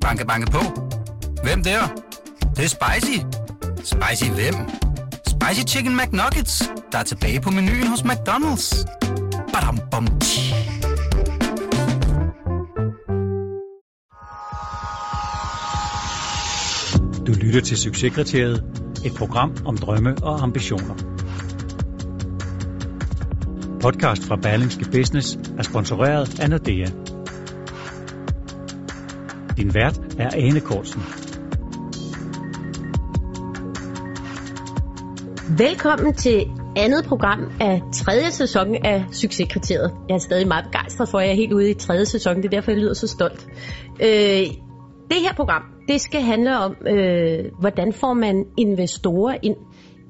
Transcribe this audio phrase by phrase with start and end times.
[0.00, 0.60] Banke, banke på.
[1.42, 1.80] Hvem der?
[2.40, 3.18] Det, det er spicy.
[3.84, 4.54] Spicy hvem?
[5.26, 8.84] Spicy Chicken McNuggets, der er tilbage på menuen hos McDonald's.
[9.52, 10.54] Badum, bom, tji.
[17.26, 18.64] Du lytter til Succeskriteriet,
[19.04, 20.94] et program om drømme og ambitioner.
[23.80, 26.86] Podcast fra Berlingske Business er sponsoreret af Nordea.
[29.60, 31.02] Din vært er Ane Kortsen.
[35.58, 36.44] Velkommen til
[36.76, 39.92] andet program af tredje sæson af Succeskriteriet.
[40.08, 42.36] Jeg er stadig meget begejstret for, at jeg er helt ude i tredje sæson.
[42.36, 43.46] Det er derfor, jeg lyder så stolt.
[44.02, 44.46] Øh,
[45.10, 49.56] det her program, det skal handle om, øh, hvordan får man investorer ind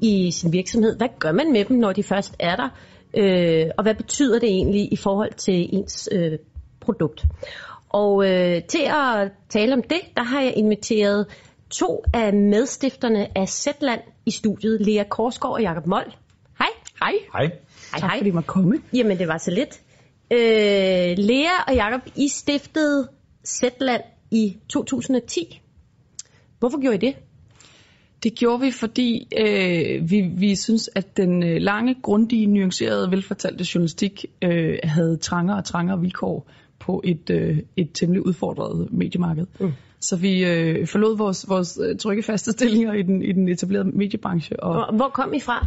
[0.02, 0.96] i sin virksomhed.
[0.96, 2.68] Hvad gør man med dem, når de først er der?
[3.16, 6.38] Øh, og hvad betyder det egentlig i forhold til ens øh,
[6.80, 7.24] produkt?
[7.90, 11.26] Og øh, til at tale om det, der har jeg inviteret
[11.70, 16.12] to af medstifterne af Zetland i studiet, Lea Korsgaard og Jakob Mold.
[16.58, 16.68] Hej.
[17.00, 17.12] Hej.
[17.32, 17.44] Hej.
[17.90, 18.80] Hej, Tak fordi I måtte komme.
[18.94, 19.80] Jamen, det var så lidt.
[20.32, 23.08] Øh, Lea og Jakob, I stiftede
[23.46, 25.60] Zetland i 2010.
[26.58, 27.16] Hvorfor gjorde I det?
[28.22, 33.64] Det gjorde vi, fordi øh, vi, vi synes, at den øh, lange, grundige, nuancerede, velfortalte
[33.74, 39.46] journalistik øh, havde trangere og trangere vilkår på et, øh, et temmelig udfordret mediemarked.
[39.60, 39.72] Mm.
[40.00, 43.90] Så vi øh, forlod vores, vores øh, trygge faste stillinger i den, i den etablerede
[43.98, 44.62] mediebranche.
[44.62, 45.66] Og, Og hvor kom I fra?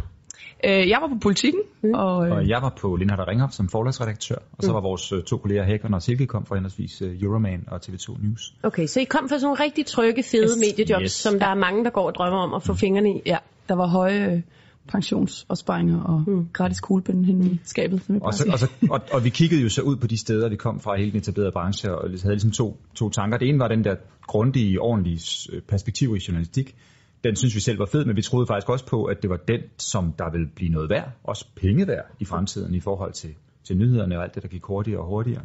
[0.64, 1.94] øh, jeg var på politikken, mm.
[1.94, 5.12] og, øh, Og jeg var på Lindhardt og Ringhoff som forlagsredaktør, og så var vores
[5.12, 8.54] øh, to kolleger Hækman og Silke kom fra henholdsvis øh, Euroman og TV2 News.
[8.62, 10.56] Okay, så I kom fra sådan nogle rigtig trygge, fede Yes.
[10.78, 11.12] mediejobs, Yes.
[11.12, 13.20] som der er mange, der går og drømmer om at få fingrene i.
[13.26, 13.36] ja,
[13.68, 14.40] der var høje øh,
[14.88, 16.48] pensionsopsparinger og mm.
[16.52, 18.02] gratis kuglepind hen i skabet.
[18.02, 20.48] Som Og, så, og, så, og, og vi kiggede jo så ud på de steder,
[20.48, 23.38] vi kom fra, hele den etablerede branche, og havde ligesom to, to tanker.
[23.38, 26.76] Det ene var den der grundige, ordentlige øh, perspektiv i journalistik.
[27.24, 29.36] Den synes vi selv var fed, men vi troede faktisk også på, at det var
[29.36, 33.34] den, som der ville blive noget værd, også penge værd i fremtiden i forhold til,
[33.64, 35.42] til nyhederne og alt det, der gik hurtigere og hurtigere.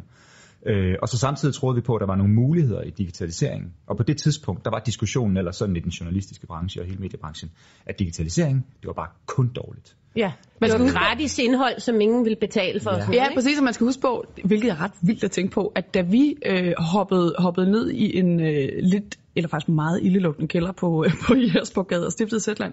[0.66, 3.72] Øh, og så samtidig troede vi på, at der var nogle muligheder i digitaliseringen.
[3.86, 6.98] Og på det tidspunkt, der var diskussionen eller sådan i den journalistiske branche og hele
[6.98, 7.50] mediebranchen,
[7.86, 9.96] at digitalisering, det var bare kun dårligt.
[10.16, 12.90] Ja, man skal gratis indhold, som ingen vil betale for.
[12.90, 13.24] Ja.
[13.24, 15.94] Ja, præcis, og man skal huske på, hvilket er ret vildt at tænke på, at
[15.94, 20.72] da vi øh, hoppede, hoppede ned i en øh, lidt, eller faktisk meget ildelugtende kælder
[20.72, 22.72] på, øh, på Jægersborggade og stiftede Zetland,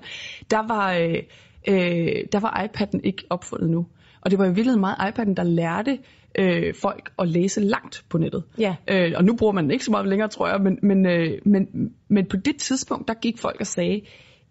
[0.51, 1.23] der var, øh,
[1.67, 3.85] øh, der var iPad'en ikke opfundet nu.
[4.27, 5.99] Og det var i virkeligheden meget iPad'en, der lærte
[6.39, 8.43] øh, folk at læse langt på nettet.
[8.59, 8.75] Ja.
[8.87, 11.39] Øh, og nu bruger man den ikke så meget længere, tror jeg, men, men, øh,
[11.45, 14.01] men, men på det tidspunkt, der gik folk og sagde,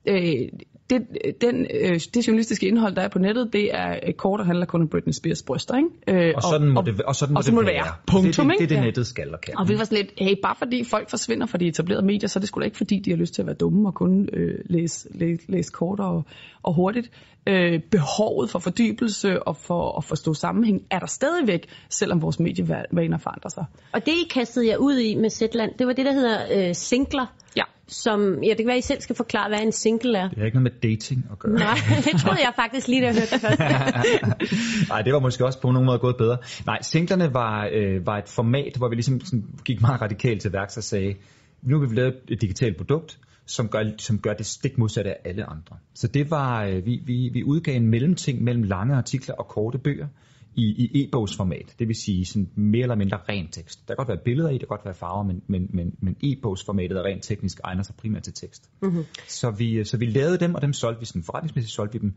[0.07, 0.49] øh,
[0.91, 1.07] det,
[1.41, 4.67] den, øh, det journalistiske indhold, der er på nettet, det er øh, kort og handler
[4.67, 6.29] kun om Britney Spears bryster, ikke?
[6.29, 7.87] Øh, Og sådan må, det, og sådan må, og så må det være.
[8.07, 8.85] Punktum, det, det, det, det, Ja.
[8.85, 9.59] nettet skal og kan.
[9.59, 12.39] Og vi var sådan lidt, hey, bare fordi folk forsvinder fra de etablerede medier, så
[12.39, 14.29] er det sgu da ikke fordi, de har lyst til at være dumme og kun
[14.33, 16.25] øh, læse, læse, læse kort og,
[16.63, 17.11] og hurtigt.
[17.49, 23.19] Øh, behovet for fordybelse og for at forstå sammenhæng er der stadigvæk, selvom vores medievaner
[23.19, 23.65] forandrer sig.
[23.93, 26.75] Og det, I kastede jer ud i med Zetland, det var det, der hedder øh,
[26.75, 27.27] singler.
[27.57, 27.63] Ja.
[27.89, 30.29] Som, ja, det kan være, I selv skal forklare, hvad en single er.
[30.29, 31.53] Det har ikke noget med dating at gøre.
[31.53, 31.77] Nej,
[32.13, 33.59] det troede jeg faktisk lige, da jeg hørte det først.
[34.91, 36.39] Nej, det var måske også på nogen måde gået bedre.
[36.67, 40.53] Nej, singlerne var, øh, var et format, hvor vi ligesom sådan, gik meget radikalt til
[40.53, 41.15] værks og sagde,
[41.63, 45.17] nu vil vi lave et digitalt produkt, som gør, som gør det stik modsatte af
[45.25, 45.77] alle andre.
[45.95, 49.79] Så det var, øh, vi, vi, vi udgav en mellemting mellem lange artikler og korte
[49.79, 50.07] bøger
[50.57, 51.75] i, i e-bogsformat.
[51.79, 53.89] Det vil sige sådan mere eller mindre ren tekst.
[53.89, 56.17] Der kan godt være billeder i, der kan godt være farver, men, men, men, men
[56.23, 58.71] e-bogsformatet er rent teknisk egner sig primært til tekst.
[58.83, 59.05] Mm-hmm.
[59.29, 62.15] Så, vi, så vi lavede dem, og dem solgte vi sådan forretningsmæssigt solgte vi dem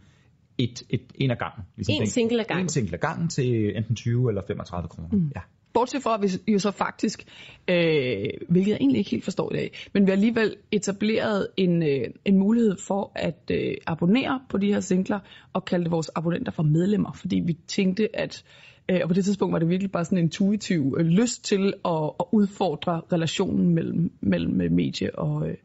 [0.58, 1.64] et, et, en af gangen.
[1.76, 2.66] Ligesom En den- single ad gangen.
[2.66, 5.10] En single ad gangen til enten 20 eller 35 kroner.
[5.12, 5.32] Mm.
[5.36, 5.42] Ja.
[5.74, 7.26] Bortset fra, at vi jo så faktisk,
[7.68, 11.84] øh, hvilket jeg egentlig ikke helt forstår i dag, men vi har alligevel etableret en,
[11.84, 15.20] øh, en mulighed for at øh, abonnere på de her singler
[15.54, 18.44] og kalde vores abonnenter for medlemmer, fordi vi tænkte, at
[18.92, 21.74] øh, og på det tidspunkt var det virkelig bare sådan en intuitiv øh, lyst til
[21.86, 25.58] at, at udfordre relationen mellem, mellem øh, medie og, øh,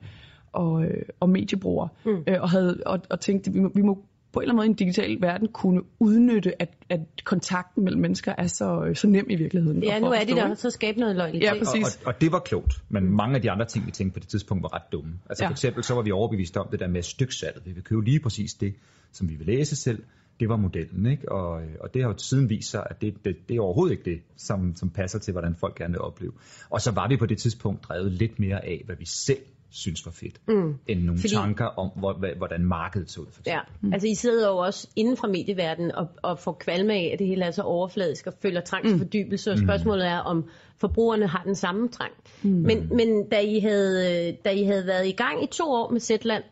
[0.53, 2.25] og, øh, og mediebrugere, mm.
[2.29, 4.05] øh, og, havde, og, og tænkte, vi må, vi må
[4.35, 8.03] på en eller anden måde i en digital verden kunne udnytte, at, at kontakten mellem
[8.03, 9.83] mennesker er så, så nem i virkeligheden.
[9.83, 11.43] Ja, nu er at de forstå, der, så skabe noget loyalitet.
[11.43, 11.97] Ja, Og, præcis.
[11.97, 14.29] og, og det var klogt, men mange af de andre ting, vi tænkte på det
[14.29, 15.13] tidspunkt, var ret dumme.
[15.29, 15.49] Altså Ja.
[15.49, 17.67] for eksempel, så var vi overbevist om det der med styksalget.
[17.67, 18.75] Vi vil købe lige præcis det,
[19.13, 20.03] som vi vil læse selv.
[20.41, 21.33] Det var modellen, ikke?
[21.33, 24.11] Og, og det har jo siden vist sig, at det, det, det er overhovedet ikke
[24.11, 26.33] det, som, som passer til, hvordan folk gerne vil opleve.
[26.71, 29.39] Og så var vi på det tidspunkt drevet lidt mere af, hvad vi selv
[29.75, 30.75] synes var fedt, mm.
[30.89, 31.89] end nogle Fordi- tanker om,
[32.37, 33.27] hvordan markedet så ud.
[33.33, 33.95] For Ja, eksempel.
[33.95, 37.27] altså I sidder jo også inden fra medieverdenen og, og får kvalme af, at det
[37.27, 41.43] hele er så overfladisk og føler trang til fordybelse, og spørgsmålet er, om forbrugerne har
[41.47, 42.13] den samme trang.
[42.43, 46.01] Men, men da, I havde, da I havde været i gang i to år med
[46.01, 46.45] Zetland,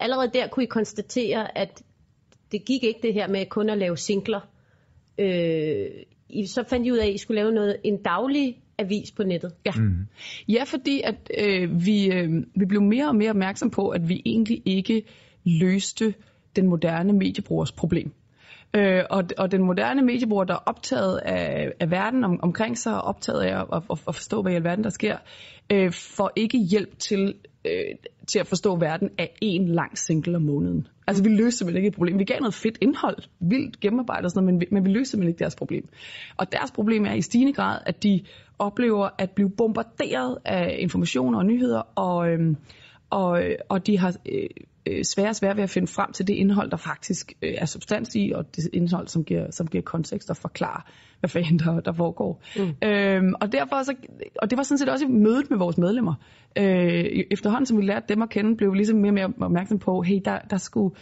[0.00, 1.82] allerede der kunne I konstatere, at
[2.52, 4.40] det gik ikke det her med kun at lave singler.
[5.18, 5.86] Øh,
[6.28, 9.22] I, så fandt I ud af, at I skulle lave noget, en daglig avis på
[9.22, 9.52] nettet.
[9.66, 10.06] Ja, mm.
[10.48, 14.22] ja fordi at øh, vi, øh, vi blev mere og mere opmærksom på, at vi
[14.26, 15.02] egentlig ikke
[15.44, 16.14] løste
[16.56, 18.12] den moderne mediebrugers problem.
[18.76, 22.94] Øh, og, og den moderne mediebruger, der er optaget af, af verden om, omkring sig,
[22.94, 25.16] og optaget af at, at, at forstå, hvad i alverden der sker,
[25.72, 27.94] øh, får ikke hjælp til, øh,
[28.26, 30.88] til at forstå verden af en lang single om måneden.
[31.06, 32.18] Altså vi løste simpelthen ikke et problem.
[32.18, 35.10] Vi gav noget fedt indhold, vildt gennemarbejdet og sådan noget, men vi, men vi løste
[35.10, 35.88] simpelthen ikke deres problem.
[36.36, 38.20] Og deres problem er i stigende grad, at de
[38.58, 42.54] oplever at blive bombarderet af informationer og nyheder, og, øh,
[43.10, 44.48] og, og de har øh,
[44.86, 47.66] øh, svære og svære ved at finde frem til det indhold, der faktisk øh, er
[47.66, 50.90] substans i, og det indhold, som giver, som giver kontekst og forklarer,
[51.20, 52.42] hvad fanden der, der foregår.
[52.56, 52.88] Mm.
[52.88, 53.94] Øhm, og, derfor så,
[54.42, 56.14] og det var sådan set også i mødet med vores medlemmer.
[56.58, 59.78] Øh, efterhånden, som vi lærte dem at kende, blev vi ligesom mere og mere opmærksom
[59.78, 60.94] på, hey, der, der skulle...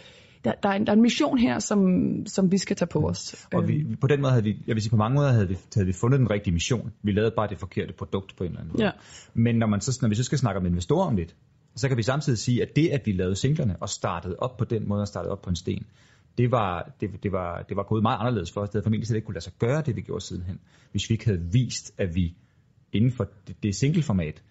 [0.45, 1.79] Der, der, er en, der er en mission her, som,
[2.25, 3.47] som vi skal tage på os.
[3.53, 5.57] Og vi, på den måde havde vi, jeg vil sige, på mange måder havde vi,
[5.73, 6.91] havde vi fundet den rigtige mission.
[7.03, 8.85] Vi lavede bare det forkerte produkt på en eller anden måde.
[8.85, 8.91] Ja.
[9.33, 11.35] Men når, man så, når vi så skal snakke om investorer om lidt,
[11.75, 14.65] så kan vi samtidig sige, at det, at vi lavede singlerne og startede op på
[14.65, 15.85] den måde og startede op på en sten,
[16.37, 18.69] det var, det, det var, det var gået meget anderledes for os.
[18.69, 20.59] Det havde formentlig slet ikke kunne lade sig gøre, det vi gjorde sidenhen,
[20.91, 22.35] hvis vi ikke havde vist, at vi
[22.91, 24.43] inden for det, det singleformat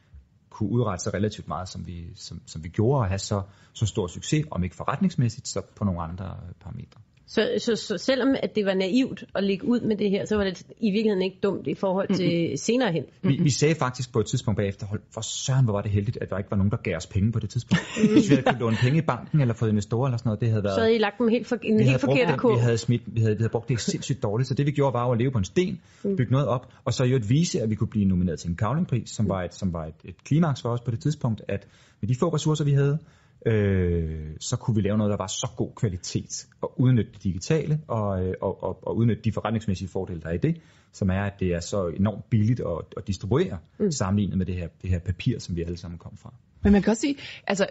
[0.51, 3.43] kunne udrette sig relativt meget, som vi, som, som vi gjorde, og have så,
[3.73, 7.01] så stor succes, om ikke forretningsmæssigt, så på nogle andre parametre.
[7.27, 10.37] Så, så, så selvom at det var naivt at lægge ud med det her, så
[10.37, 12.57] var det i virkeligheden ikke dumt i forhold til mm-hmm.
[12.57, 13.05] senere hen.
[13.23, 16.19] Vi, vi sagde faktisk på et tidspunkt bagefter, hold, for søren, hvor var det heldigt,
[16.21, 17.85] at der ikke var nogen, der gav os penge på det tidspunkt.
[18.13, 20.49] Hvis vi havde kunnet låne penge i banken, eller fået investorer eller sådan noget, det
[20.49, 20.75] havde været...
[20.75, 22.57] Så havde I lagt dem helt for, en helt forkert det, kurv.
[22.57, 24.95] vi, havde smidt, vi, havde, vi havde brugt det sindssygt dårligt, så det vi gjorde
[24.95, 27.71] var at leve på en sten, bygge noget op, og så jo at vise, at
[27.71, 30.63] vi kunne blive nomineret til en kavlingpris, som var et, som var et, et klimaks
[30.63, 31.67] for os på det tidspunkt, at
[32.01, 32.99] med de få ressourcer, vi havde,
[33.47, 37.81] øh, så kunne vi lave noget, der var så god kvalitet, og udnytte det digitale,
[37.89, 40.61] og, øh, og, og, og udnytte de forretningsmæssige fordele, der er i det,
[40.93, 43.91] som er, at det er så enormt billigt at, at distribuere, mm.
[43.91, 46.33] sammenlignet med det her, det her papir, som vi alle sammen kom fra.
[46.63, 47.17] Men man kan også sige,
[47.47, 47.67] altså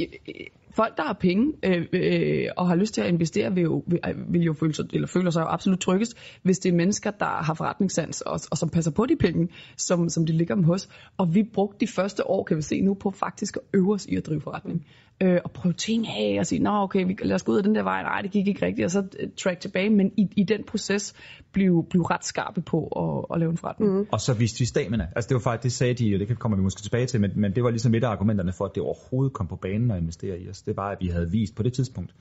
[0.00, 0.34] øh, øh,
[0.74, 4.00] folk, der har penge øh, øh, og har lyst til at investere, vil jo, vil,
[4.28, 7.42] vil jo føle sig, eller føler sig jo absolut tryggest, hvis det er mennesker, der
[7.42, 10.88] har forretningssans og, og som passer på de penge, som, som de ligger dem hos.
[11.16, 14.06] Og vi brugte de første år, kan vi se nu, på faktisk at øve os
[14.06, 14.86] i at drive forretning.
[15.20, 17.62] Øh, og prøve ting af og sige, nå okay, vi, lad os gå ud af
[17.62, 20.28] den der vej, nej det gik ikke rigtigt, og så uh, track tilbage, men i,
[20.36, 21.14] i den proces
[21.52, 23.92] blive, blive ret skarpe på at, at lave en forretning.
[23.92, 24.06] Mm.
[24.12, 25.08] Og så viste vi stamina.
[25.16, 27.30] Altså det var faktisk, det sagde de, og det kommer vi måske tilbage til, men,
[27.34, 29.98] men det var ligesom et af argumenterne for, at det overhovedet kom på banen og
[29.98, 30.62] investere i os.
[30.62, 32.14] Det var, at vi havde vist på det tidspunkt,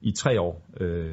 [0.00, 1.10] i tre år, øh,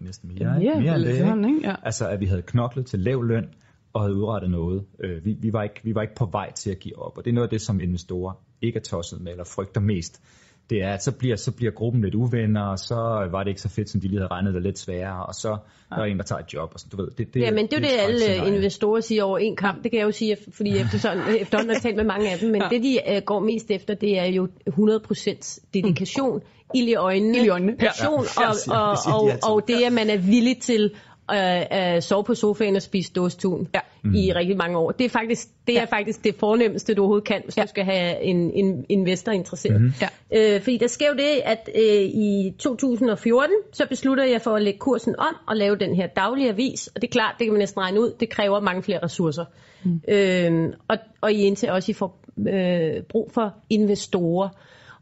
[0.00, 1.56] næsten mere, Ja, mere end det, sådan, ikke?
[1.56, 1.68] ikke?
[1.68, 1.74] Ja.
[1.82, 3.48] Altså at vi havde knoklet til lav løn,
[3.92, 4.84] og havde udrettet noget.
[5.00, 7.24] Øh, vi, vi, var ikke, vi var ikke på vej til at give op, og
[7.24, 8.32] det er noget af det, som investorer
[8.62, 10.22] ikke er tosset med, eller frygter mest.
[10.70, 12.94] Det er, at så bliver, så bliver gruppen lidt uvenner, og så
[13.30, 15.56] var det ikke så fedt, som de lige havde regnet det lidt sværere, og så
[15.90, 17.10] er der en, der tager et job, og sådan, du ved.
[17.18, 19.82] Det, det, Ja, men det er det, et alle investorer siger over en kamp.
[19.82, 22.50] Det kan jeg jo sige, fordi efter sådan, efterhånden har talt med mange af dem.
[22.50, 22.68] Men ja.
[22.76, 26.40] det, de uh, går mest efter, det er jo 100% dedikation,
[26.74, 27.86] ild i øjnene, Ild i øjnene, ja.
[27.86, 29.42] passion, Ja, og, det siger- og, det og, altid.
[29.50, 30.90] og det, at man er villig til
[31.28, 33.80] at uh, sove på sofaen og spise dåstun Ja.
[34.14, 34.90] i rigtig mange år.
[34.90, 37.62] Det er faktisk det, er faktisk det fornemmeste, du overhovedet kan, hvis Ja.
[37.62, 39.80] du skal have en, en investor interesseret.
[39.80, 39.92] Mhm.
[40.00, 40.08] Ja.
[40.54, 44.62] Øh, fordi der sker jo det, at øh, i 2014, så beslutter jeg for at
[44.62, 46.86] lægge kursen om og lave den her daglige avis.
[46.86, 49.44] Og det er klart, det kan man næsten regne ud, det kræver mange flere ressourcer.
[49.84, 50.00] Mm.
[50.08, 52.18] Øh, og, og I indtil også I får
[52.48, 54.48] øh, brug for investorer.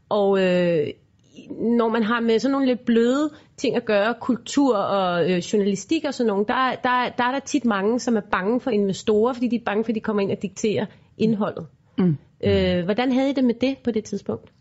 [0.09, 0.87] Og øh,
[1.59, 6.03] når man har med sådan nogle lidt bløde ting at gøre, kultur og øh, journalistik
[6.07, 8.61] og sådan nogle, der, er- der, er- der er der tit mange, som er bange
[8.61, 10.85] for investorer, fordi de er bange for, at de kommer ind og dikterer
[11.17, 11.67] indholdet.
[11.97, 12.17] Mm.
[12.43, 14.51] Øh, hvordan havde I det med det på det tidspunkt?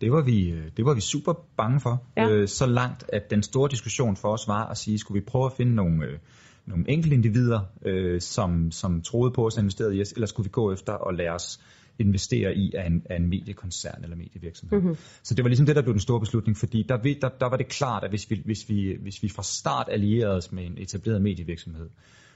[0.00, 2.02] Det var vi, øh, det var vi super bange for.
[2.16, 2.28] Ja.
[2.28, 5.46] Øh, så langt, at den store diskussion for os var at sige, skulle vi prøve
[5.46, 6.18] at finde nogle, øh,
[6.66, 10.44] nogle enkelte individer, øh, som, som troede på os og investerede i os, eller skulle
[10.44, 11.60] vi gå efter og lade os
[12.00, 14.78] investere i af en, af en mediekoncern eller medievirksomhed.
[14.80, 14.96] Mm-hmm.
[15.22, 17.56] Så det var ligesom det, der blev den store beslutning, fordi der, der, der var
[17.56, 20.78] det klart, at hvis vi, hvis, vi, hvis vi fra start allierede os med en
[20.78, 21.88] etableret medievirksomhed,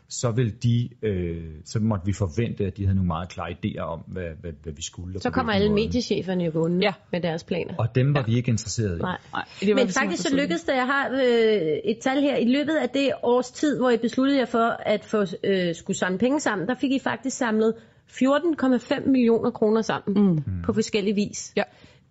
[0.09, 3.81] så vil de, øh, så måtte vi forvente, at de havde nogle meget klare idéer
[3.81, 5.17] om, hvad, hvad, hvad vi skulle.
[5.17, 5.81] og Så kommer alle måde.
[5.81, 6.93] mediecheferne jo gående Ja.
[7.13, 7.75] med deres planer.
[7.79, 9.03] Og dem var vi ikke interesseret i.
[9.03, 9.19] Nej.
[9.33, 12.45] Nej, det var Men faktisk så lykkedes det, jeg har øh, et tal her, i
[12.45, 16.19] løbet af det års tid, hvor I besluttede jer for at få, øh, skulle samle
[16.19, 17.75] penge sammen, der fik I faktisk samlet
[18.11, 20.63] 14,5 millioner kroner sammen mm.
[20.63, 21.53] på forskellig vis.
[21.57, 21.63] Ja.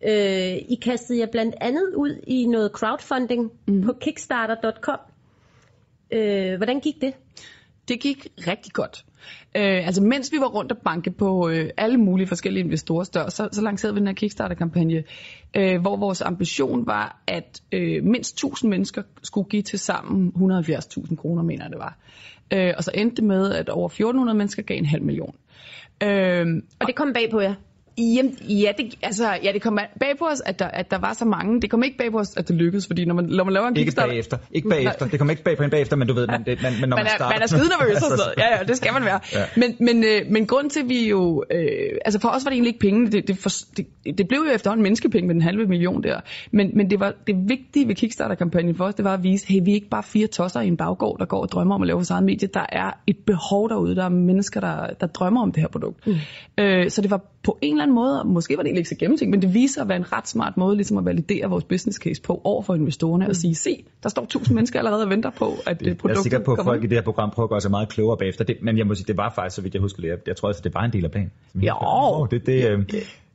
[0.05, 3.81] Øh, I kastede jer blandt andet ud i noget crowdfunding mm.
[3.81, 4.99] på kickstarter.com.
[6.11, 7.13] Øh, hvordan gik det?
[7.87, 9.05] Det gik rigtig godt.
[9.55, 13.31] Øh, altså mens vi var rundt og banke på øh, alle mulige forskellige investorer større,
[13.31, 15.03] så, så lancerede vi den her Kickstarter-kampagne,
[15.53, 21.15] øh, hvor vores ambition var, at øh, mindst 1000 mennesker skulle give til sammen 170.000
[21.15, 21.97] kroner, mener jeg det var.
[22.53, 25.35] Øh, og så endte det med, at over 1400 mennesker gav en halv million.
[26.03, 26.45] Øh,
[26.79, 27.53] og det kom bag på jer?
[27.97, 31.13] Jamen, ja, det, altså, ja, det kom bag på os, at der, at der var
[31.13, 31.61] så mange.
[31.61, 33.67] Det kom ikke bag på os, at det lykkedes, fordi når man, når man laver
[33.67, 34.37] en Ikke bagefter.
[34.51, 35.07] Ikke bagefter.
[35.07, 36.97] Det kom ikke bag på en bagefter, men du ved, man, det, man, men når
[36.97, 37.35] man, man er, starter...
[37.35, 38.33] Man er skide nervøs og sådan noget.
[38.37, 39.19] Ja, ja, det skal man være.
[39.33, 39.45] Ja.
[39.55, 41.43] Men, men, øh, men grund til, at vi jo...
[41.51, 41.67] Øh,
[42.05, 43.11] altså for os var det egentlig ikke penge.
[43.11, 46.19] Det, det, for, det, det blev jo efterhånden menneskepenge med den halve million der.
[46.51, 49.59] Men, men det var det vigtige ved Kickstarter-kampagnen for os, det var at vise, hey,
[49.65, 51.87] vi er ikke bare fire tosser i en baggård, der går og drømmer om at
[51.87, 52.47] lave vores eget medie.
[52.53, 53.95] Der er et behov derude.
[53.95, 56.07] Der er mennesker, der, der drømmer om det her produkt.
[56.07, 56.13] Mm.
[56.59, 59.31] Øh, så det var på en eller anden måde, måske var det ikke så gennemtænkt,
[59.31, 62.21] men det viser at være en ret smart måde ligesom at validere vores business case
[62.21, 63.29] på over for investorerne mm.
[63.29, 66.19] og sige, se, der står tusind mennesker allerede og venter på, at det, produktet Jeg
[66.19, 68.17] er sikker på, at folk i det her program prøver at gøre sig meget klogere
[68.17, 70.17] bagefter, det, men jeg må sige, det var faktisk, så vidt jeg husker det, jeg,
[70.27, 71.31] jeg tror, at det var en del af planen.
[71.55, 71.73] Jo.
[71.81, 72.85] Oh, det, det, øh,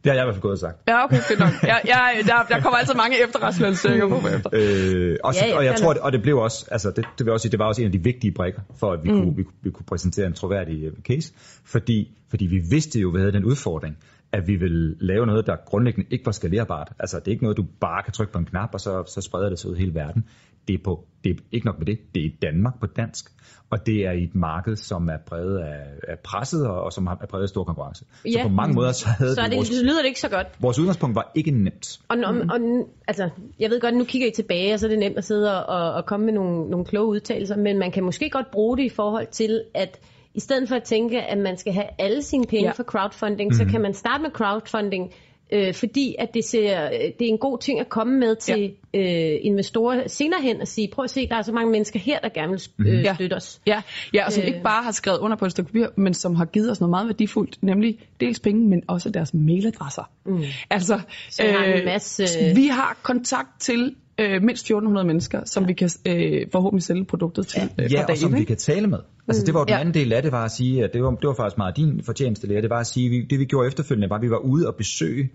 [0.05, 0.88] det har jeg i hvert fald gået og sagt.
[0.88, 1.53] Ja, okay, fedt nok.
[1.62, 4.50] Jeg, jeg, der, der kommer altid mange efterrationaliseringer på efter.
[4.53, 7.05] Øh, og, så, ja, ja, og jeg tror, det, og det blev også, altså det,
[7.19, 9.11] det, vil også sige, det var også en af de vigtige brækker, for at vi,
[9.11, 9.19] mm.
[9.19, 11.33] kunne, vi, vi kunne præsentere en troværdig øh, case,
[11.65, 13.97] fordi, fordi vi vidste jo, hvad havde den udfordring,
[14.32, 16.92] at vi vil lave noget, der grundlæggende ikke var skalerbart.
[16.99, 19.20] Altså, det er ikke noget, du bare kan trykke på en knap, og så, så
[19.20, 20.25] spreder det sig ud i hele verden.
[20.68, 23.30] Det er, på, det er ikke nok med det, det er i Danmark på dansk,
[23.70, 27.06] og det er i et marked, som er præget af, af presset, og, og som
[27.06, 28.04] er præget af stor konkurrence.
[28.25, 28.30] Ja.
[28.30, 30.47] Så på mange måder, så havde så det, vores, det lyder det ikke så godt.
[30.61, 31.99] Vores udgangspunkt var ikke nemt.
[32.08, 34.99] Og, og, og, altså, jeg ved godt, nu kigger I tilbage, og så er det
[34.99, 38.30] nemt at sidde og, og komme med nogle, nogle kloge udtalelser, men man kan måske
[38.30, 40.00] godt bruge det i forhold til, at
[40.38, 42.73] i stedet for at tænke, at man skal have alle sine penge ja.
[42.73, 43.54] for crowdfunding, mm.
[43.54, 45.12] så kan man starte med crowdfunding,
[45.52, 49.33] øh, fordi at det, ser, det er en god ting at komme med til ja.
[49.33, 52.21] øh, investorer senere hen og sige, prøv at se, der er så mange mennesker her,
[52.21, 53.14] der gerne vil øh, mm.
[53.14, 53.61] støtte os.
[53.66, 53.83] Ja,
[54.14, 54.47] ja og som øh.
[54.47, 56.90] ikke bare har skrevet under på et stykke papir, men som har givet os noget
[56.90, 60.11] meget værdifuldt, nemlig dels penge, men også deres mailadresser.
[60.26, 60.42] Mm.
[60.71, 62.25] Altså, så øh, har en masse...
[62.54, 65.66] vi har kontakt til øh, mindst 1400 mennesker, som ja.
[65.66, 67.62] vi kan øh, forhåbentlig sælge produktet til.
[67.78, 68.98] Ja, øh, ja og som vi kan tale med.
[69.28, 69.80] Altså det var den ja.
[69.80, 72.02] anden del af det, var at sige, at det var, det var faktisk meget din
[72.02, 74.38] fortjeneste, Lea, det var at sige, vi, det vi gjorde efterfølgende, var, at vi var
[74.38, 75.30] ude og besøge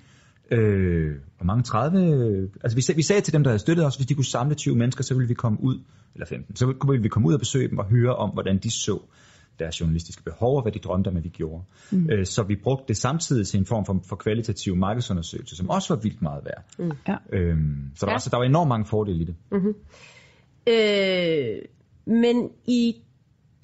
[0.51, 4.07] øh, hvor mange 30, altså vi, vi sagde til dem, der havde støttet os, hvis
[4.07, 5.79] de kunne samle 20 mennesker, så ville vi komme ud,
[6.15, 8.71] eller 15, så ville vi komme ud og besøge dem og høre om, hvordan de
[8.71, 8.99] så
[9.59, 11.63] deres journalistiske behov og hvad de drømte om, at vi gjorde.
[11.91, 12.09] Mm.
[12.09, 15.93] Øh, så vi brugte det samtidig til en form for, for kvalitativ markedsundersøgelse, som også
[15.93, 16.63] var vildt meget værd.
[16.79, 16.91] Mm.
[17.07, 17.15] Ja.
[17.37, 18.13] Øhm, så der, ja.
[18.13, 19.35] var, så der var enormt mange fordele i det.
[19.51, 19.75] Mm-hmm.
[20.67, 21.61] Øh,
[22.05, 22.95] men i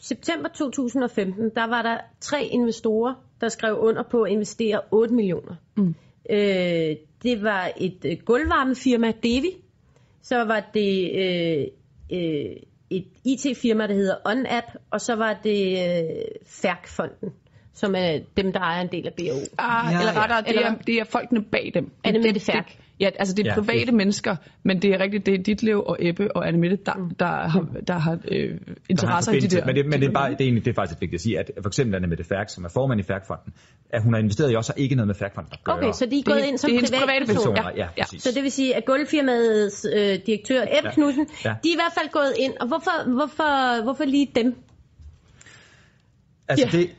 [0.02, 5.56] september 2015, der var der tre investorer, der skrev under på at investere 8 millioner.
[5.78, 5.96] Mm.
[6.30, 9.52] Øh, det var et øh, gulvvarmefirma, Devi.
[10.22, 11.68] Så var det øh,
[12.12, 12.56] øh,
[12.90, 17.30] et IT-firma, der hedder OnApp, og så var det øh, Færkfonden,
[17.74, 19.38] som er dem, der ejer en del af BAO.
[19.58, 21.92] Ah, ja, eller rettere, det, er, det er folkene bag dem.
[22.04, 22.78] Er det med det Færk?
[23.00, 23.94] Ja, altså det er ja, private det.
[23.94, 27.16] mennesker, men det er rigtigt, det er Ditlev og Ebbe og Annemette, der, mm.
[27.20, 28.58] der har, der har øh,
[28.90, 29.66] interesser der har i de der.
[29.66, 31.40] Men det, men det er, bare, det er, egentlig, det er faktisk vigtigt at sige,
[31.40, 33.54] at for eksempel Annemette Færk, som er formand i Færkfonden,
[33.90, 35.78] at hun har investeret i os, og ikke noget med Færkfonden at gøre.
[35.78, 37.64] Okay, så de er gået ind som det er private personer.
[37.64, 38.04] Ja, ja, ja.
[38.06, 40.92] Så det vil sige, at gulvfirmaets øh, direktør, Ebbe ja.
[40.92, 41.54] Knudsen, ja.
[41.64, 44.56] de er i hvert fald gået ind, og hvorfor, hvorfor, hvorfor lige dem?
[46.48, 46.78] Altså ja.
[46.78, 46.90] det,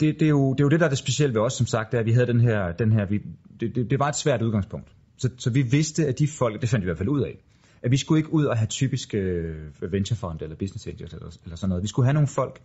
[0.00, 1.66] det, det, er jo, det er jo det, der er det specielle ved os, som
[1.66, 3.18] sagt, at vi havde den her, den her vi,
[3.60, 4.88] det, det, det var et svært udgangspunkt.
[5.20, 7.38] Så, så vi vidste, at de folk, det fandt vi i hvert fald ud af,
[7.82, 11.56] at vi skulle ikke ud og have typiske øh, venturefond eller business angels eller, eller
[11.56, 11.82] sådan noget.
[11.82, 12.60] Vi skulle have nogle folk,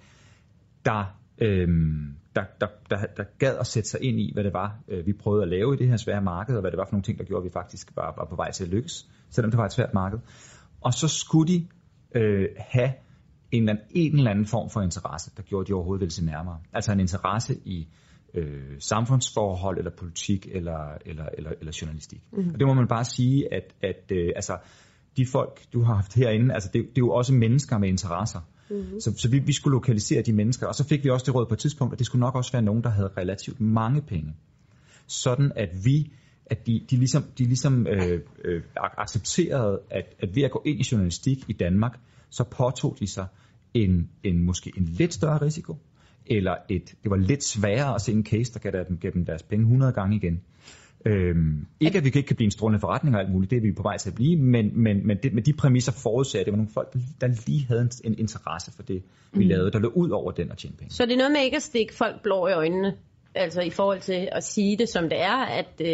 [0.86, 4.80] der, øhm, der, der, der, der gad at sætte sig ind i, hvad det var,
[4.88, 6.92] øh, vi prøvede at lave i det her svære marked, og hvad det var for
[6.92, 9.52] nogle ting, der gjorde, at vi faktisk var, var på vej til at lykkes, selvom
[9.52, 10.20] det var et svært marked.
[10.82, 11.68] Og så skulle de
[12.16, 12.94] øh, have
[13.52, 16.12] en eller, anden, en eller anden form for interesse, der gjorde, at de overhovedet ville
[16.12, 16.60] se nærmere.
[16.74, 17.88] Altså en interesse i
[18.36, 22.22] øh, samfundsforhold, eller politik, eller, eller, eller, eller journalistik.
[22.32, 22.54] Mm-hmm.
[22.54, 24.58] Og det må man bare sige, at, at øh, altså,
[25.18, 28.39] de folk, du har haft herinde, altså det, det er jo også mennesker med interesser.
[28.70, 29.00] Mm-hmm.
[29.00, 31.46] Så, så vi, vi skulle lokalisere de mennesker, og så fik vi også det råd
[31.46, 34.34] på et tidspunkt, at det skulle nok også være nogen, der havde relativt mange penge.
[35.08, 36.12] Sådan at vi,
[36.46, 40.80] at de, de ligesom, de ligesom øh, øh, accepterede, at, at ved at gå ind
[40.80, 42.00] i journalistik i Danmark,
[42.30, 43.27] så påtog de sig
[43.74, 45.77] en, en måske en lidt større risiko,
[46.27, 49.25] eller et, det var lidt sværere at se en case, der gav dem, gav dem
[49.25, 50.41] deres penge 100 gange igen.
[51.05, 53.62] Øhm, ikke at vi ikke kan blive en strålende forretning og alt muligt, det er
[53.62, 56.46] vi på vej til at blive, men, men, men det, med de præmisser forudser at
[56.46, 59.03] det var nogle folk, der lige havde en, en interesse for det,
[59.34, 59.50] vi mm.
[59.50, 60.94] lavede, der lå ud over den og tjene penge.
[60.94, 62.94] Så det er noget med ikke at stikke folk blå i øjnene?
[63.36, 65.88] Altså i forhold til at sige det, som det er, at øh,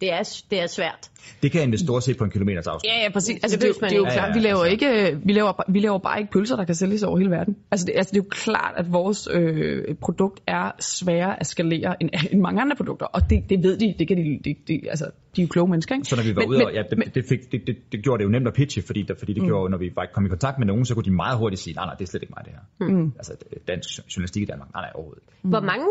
[0.00, 1.10] det, er, det er svært.
[1.42, 2.92] Det kan investorer se på en kilometers afstand.
[2.96, 3.42] Ja, ja, præcis.
[3.42, 4.12] Altså, det, det, man det er jo ikke.
[4.12, 4.86] klart, Ja, vi ja, laver, altså.
[4.86, 7.56] ikke, vi, laver, bare- vi laver bare ikke pølser, der kan sælges over hele verden.
[7.70, 11.96] Altså, det, altså, det er jo klart, at vores øh, produkt er sværere at skalere
[12.02, 13.06] end, end mange andre produkter.
[13.06, 15.04] Og det, det ved de, det kan de, de, de, altså,
[15.36, 16.04] de er jo kloge mennesker, ikke?
[16.08, 17.76] Så når vi var Men- ude, men- og, ja, men- det, det, fik, det, det,
[17.92, 19.48] det, gjorde det jo nemt at pitche, fordi, der, fordi det mm.
[19.48, 21.74] gjorde, når vi var kom i kontakt med nogen, så kunne de meget hurtigt sige,
[21.74, 22.86] nej, nej, det er slet ikke mig det her.
[22.88, 23.12] Mm.
[23.16, 23.32] Altså
[23.68, 25.32] dansk journalistik i Danmark, nej, nej, overhovedet ikke.
[25.42, 25.86] Hvor mange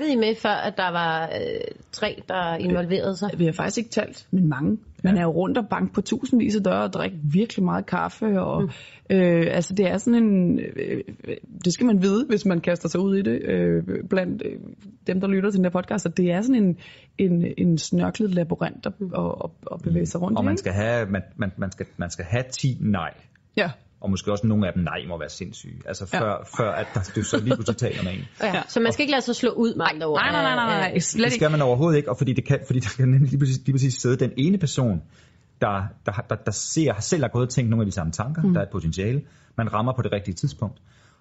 [0.00, 1.60] snakkede I med, før at der var øh,
[1.92, 3.30] tre, der involverede sig?
[3.36, 4.78] Vi har faktisk ikke talt, men mange.
[5.04, 8.40] Man er jo rundt og banke på tusindvis af døre og drikke virkelig meget kaffe.
[8.40, 8.70] Og, mm.
[9.16, 10.60] øh, altså det er sådan en...
[10.76, 11.00] Øh,
[11.64, 14.58] det skal man vide, hvis man kaster sig ud i det, øh, blandt øh,
[15.06, 16.06] dem, der lytter til den her podcast.
[16.06, 16.78] At det er sådan en,
[17.18, 20.46] en, en snørklet labyrint at, at, at, at bevæge sig rundt Og i.
[20.46, 20.58] man ikke?
[20.58, 23.14] skal have, man, man, man, skal, man skal have 10 nej.
[23.56, 23.70] Ja.
[24.00, 25.82] Og måske også nogle af dem nej må være sindssyge.
[25.86, 26.62] Altså før, ja.
[26.62, 28.24] før at der, du så lige pludselig taler med en.
[28.42, 28.62] Ja.
[28.68, 30.20] Så man skal ikke lade sig slå ud med andre ord.
[30.20, 32.58] Nej, nej, nej, nej, nej, slet Det skal man overhovedet ikke, og fordi, det kan,
[32.66, 35.02] fordi der kan nemlig lige præcis, lige præcis sidde den ene person,
[35.60, 38.42] der, der, der, der ser, selv har gået og tænkt nogle af de samme tanker,
[38.42, 38.52] mm.
[38.52, 39.22] der er et potentiale,
[39.56, 40.80] man rammer på det rigtige tidspunkt.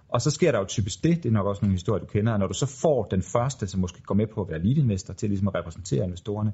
[0.10, 2.34] Og så sker der jo typisk det, det er nok også nogle historier, du kender,
[2.34, 5.14] at når du så får den første, som måske går med på at være lead-investor,
[5.14, 6.52] til ligesom at repræsentere investorerne,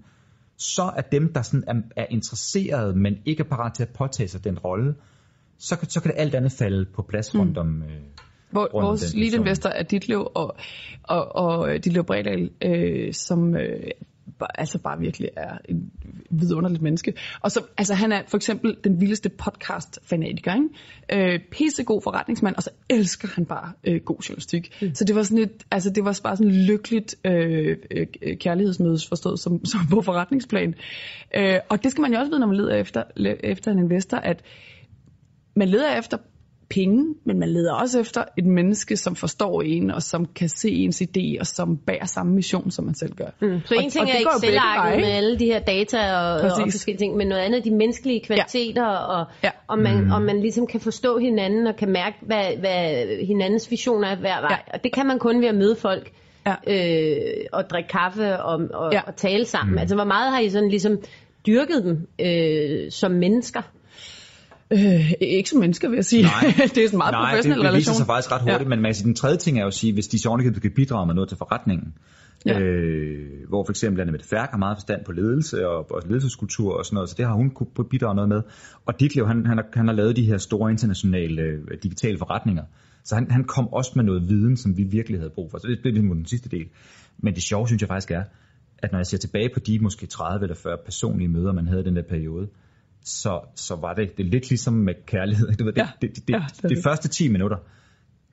[0.57, 4.27] så er dem, der sådan er, er interesserede, men ikke er parat til at påtage
[4.27, 4.95] sig den rolle,
[5.57, 7.83] så, kan- så kan det alt andet falde på plads rundt om...
[7.83, 7.89] Øh,
[8.51, 10.55] Hvor, rundt vores den lead investor er Ditlev og,
[11.03, 13.91] og, og Ditlev Bredal, øh, som øh,
[14.55, 15.91] altså bare virkelig er en
[16.29, 17.13] vidunderligt menneske.
[17.41, 21.33] Og så, altså han er for eksempel den vildeste podcast-fanatiker, ikke?
[21.33, 24.77] Øh, pissegod forretningsmand, og så elsker han bare øh, god journalistik.
[24.81, 24.95] Mm.
[24.95, 29.07] Så det var sådan et, altså det var bare sådan et lykkeligt øh, øh, kærlighedsmødes
[29.07, 30.75] forstået som, som på forretningsplan.
[31.35, 33.03] Øh, og det skal man jo også vide, når man leder efter,
[33.43, 34.43] efter en investor, at
[35.55, 36.17] man leder efter
[36.69, 40.69] penge, men man leder også efter et menneske, som forstår en, og som kan se
[40.69, 43.25] ens idé, og som bærer samme mission, som man selv gør.
[43.41, 43.59] Mm.
[43.65, 46.97] Så en ting er jo begge Excel-arket med alle de her data og, og forskellige
[46.99, 49.49] ting, men noget andet er de menneskelige kvaliteter, og Ja.
[49.67, 54.07] om, man, om man ligesom kan forstå hinanden og kan mærke, hvad, hvad hinandens visioner
[54.07, 54.63] er hver vej.
[54.67, 54.73] Ja.
[54.73, 56.11] Og det kan man kun ved at møde folk
[56.47, 56.55] Ja.
[56.67, 59.01] øh, og drikke kaffe og, og, Ja.
[59.07, 59.71] og tale sammen.
[59.71, 59.77] Mm.
[59.77, 60.97] Altså, hvor meget har I sådan ligesom
[61.47, 63.61] dyrket dem øh, som mennesker?
[64.73, 66.23] Øh, ikke som mennesker, vil jeg sige.
[66.23, 66.53] Nej.
[66.75, 67.95] det er en meget Nej, professionel det, det viser relation.
[67.95, 68.67] sig faktisk ret hurtigt, ja.
[68.67, 70.71] men man kan sige, den tredje ting er jo at sige, hvis de så kan
[70.71, 71.93] bidrage med noget til forretningen,
[72.45, 72.53] Ja.
[72.53, 72.59] ja.
[72.59, 76.77] øh, hvor for eksempel Anne Mette Færk har meget forstand på ledelse og, og ledelseskultur
[76.77, 78.41] og sådan noget, så det har hun kunne bidrage noget med.
[78.85, 82.63] Og Ditlev, han, han, har, han har lavet de her store internationale øh, digitale forretninger,
[83.03, 85.57] så han, han kom også med noget viden, som vi virkelig havde brug for.
[85.57, 86.65] Så det blev ligesom den sidste del.
[87.17, 88.23] Men det sjove, synes jeg faktisk er,
[88.77, 91.81] at når jeg ser tilbage på de måske 30 eller 40 personlige møder, man havde
[91.81, 92.47] i den der periode,
[93.05, 95.47] så, så var det, det er lidt ligesom med kærlighed.
[95.59, 95.87] Du ved, det, Ja.
[96.01, 96.83] det, det, det, Ja, det, det det, det.
[96.83, 97.57] første 10 minutter,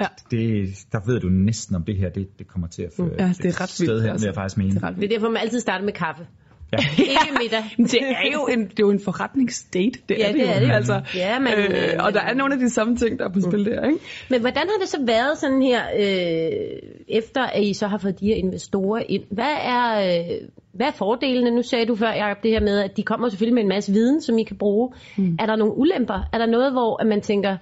[0.00, 0.06] Ja.
[0.30, 3.28] det, der ved du næsten om det her, det, det kommer til at føre Ja,
[3.28, 4.24] det er et ret sted vildt, hen, altså.
[4.26, 4.70] vil jeg faktisk mene.
[4.70, 6.26] Det er ret Det er derfor, man altid starter med kaffe.
[6.72, 6.78] Ja.
[6.98, 7.64] Ikke middag.
[7.78, 10.46] Men det er jo en, det er jo en forretningsdate, det Ja, er det, det
[10.46, 10.52] jo.
[10.52, 10.72] er det jo.
[10.72, 13.32] Altså, Ja, men, øh, øh, og der er nogle af de samme ting, der er
[13.32, 13.98] på spil der, ikke?
[14.30, 18.20] Men hvordan har det så været sådan her, øh, efter at I så har fået
[18.20, 19.22] de her investorer ind?
[19.30, 21.50] Hvad er, øh, hvad er fordelene?
[21.50, 23.92] Nu sagde du før, Jacob, det her med, at de kommer selvfølgelig med en masse
[23.92, 24.92] viden, som I kan bruge.
[25.16, 25.36] Mm.
[25.40, 26.28] Er der nogle ulemper?
[26.32, 27.56] Er der noget, hvor at man tænker,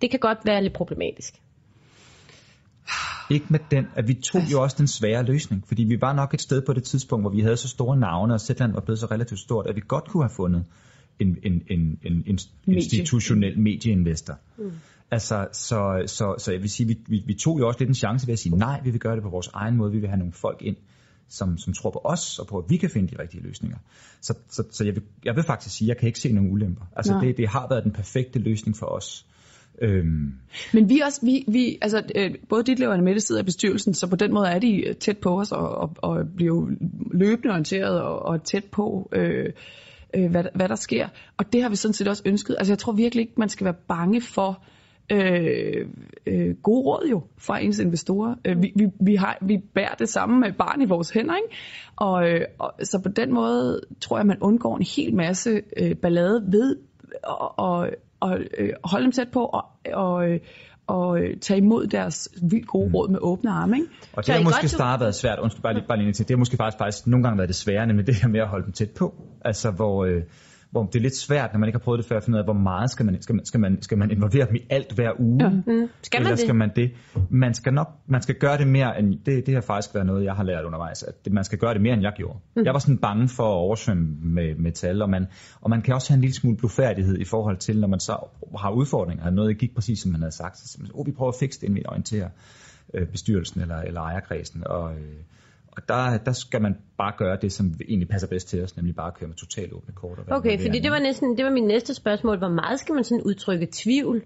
[0.00, 1.34] det kan godt være lidt problematisk?
[3.30, 6.34] Ikke med den, at vi tog jo også den svære løsning, fordi vi var nok
[6.34, 8.98] et sted på det tidspunkt, hvor vi havde så store navne, og Zetland var blevet
[8.98, 10.64] så relativt stort, at vi godt kunne have fundet
[11.20, 14.34] en, en, en, en, en institutionel medieinvestor.
[14.58, 14.72] Mm.
[15.10, 17.94] Altså, så, så, så jeg vil sige, vi, vi, vi tog jo også lidt en
[17.94, 20.08] chance ved at sige, nej, vi vil gøre det på vores egen måde, vi vil
[20.08, 20.76] have nogle folk ind,
[21.28, 23.78] som, som tror på os, og på, at vi kan finde de rigtige løsninger.
[24.20, 26.52] Så, så, så jeg, vil, jeg vil faktisk sige, at jeg kan ikke se nogen
[26.52, 26.84] ulemper.
[26.96, 27.24] Altså, Nej.
[27.24, 29.26] det, det har været den perfekte løsning for os.
[29.82, 30.32] Øhm,
[30.72, 34.06] Men vi også, vi, vi, altså, øh, både dit og Mette sidder i bestyrelsen, så
[34.06, 36.70] på den måde er de øh, tæt på os og, og, og bliver jo
[37.12, 39.52] løbende orienteret og, og tæt på, øh,
[40.14, 41.08] øh, hvad, hvad der sker.
[41.36, 42.56] Og det har vi sådan set også ønsket.
[42.58, 44.75] Altså jeg tror virkelig ikke, man skal være bange for øh,
[45.12, 48.34] øh, gode råd jo fra ens investorer.
[48.44, 51.56] Øh, vi, vi, vi, har, vi bærer det samme med barn i vores hænder, ikke?
[51.96, 55.96] Og, øh, og, så på den måde tror jeg, man undgår en hel masse øh,
[55.96, 56.76] ballade ved
[57.24, 57.88] at og,
[58.20, 59.64] og, øh, holde dem tæt på og,
[59.94, 60.40] og, øh,
[60.86, 63.76] og øh, tage imod deres vildt gode råd med åbne arme.
[63.76, 63.88] Ikke?
[64.12, 66.38] Og det har måske snarere været svært, undskyld bare lige, bare lige til, det har
[66.38, 68.72] måske faktisk, faktisk nogle gange været det svære, nemlig det her med at holde dem
[68.72, 69.14] tæt på.
[69.44, 70.22] Altså hvor, øh,
[70.76, 72.40] hvor det er lidt svært, når man ikke har prøvet det før, at finde ud
[72.40, 74.92] af, hvor meget skal man, skal man, skal man, skal man involvere dem i alt
[74.92, 75.44] hver uge.
[75.44, 75.48] Ja.
[75.48, 75.88] Mm.
[76.02, 76.38] Skal man Eller det?
[76.38, 76.92] skal man det?
[77.30, 80.24] Man skal nok, man skal gøre det mere, end, det, det har faktisk været noget,
[80.24, 82.38] jeg har lært undervejs, at det, man skal gøre det mere, end jeg gjorde.
[82.56, 82.64] Mm.
[82.64, 85.26] Jeg var sådan bange for at oversvømme med, med tal, og man,
[85.60, 88.16] og man kan også have en lille smule blufærdighed i forhold til, når man så
[88.58, 91.32] har udfordringer, at noget gik præcis, som man havde sagt, så man, oh, vi prøver
[91.32, 92.28] at fikse det, inden vi orienterer
[92.94, 95.16] øh, bestyrelsen eller, eller ejerkredsen, og, øh,
[95.76, 98.96] Og der, der skal man bare gøre det, som egentlig passer bedst til os, nemlig
[98.96, 100.18] bare køre med totalt åbne kort.
[100.18, 102.38] Og Okay, fordi det var næsten det var min næste spørgsmål.
[102.38, 104.22] Hvor meget skal man sådan udtrykke tvivl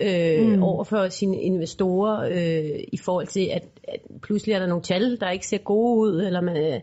[0.00, 0.62] øh, mm.
[0.62, 5.20] over for sine investorer øh, i forhold til, at, at pludselig er der nogle tal,
[5.20, 6.80] der ikke ser gode ud, eller man, øh,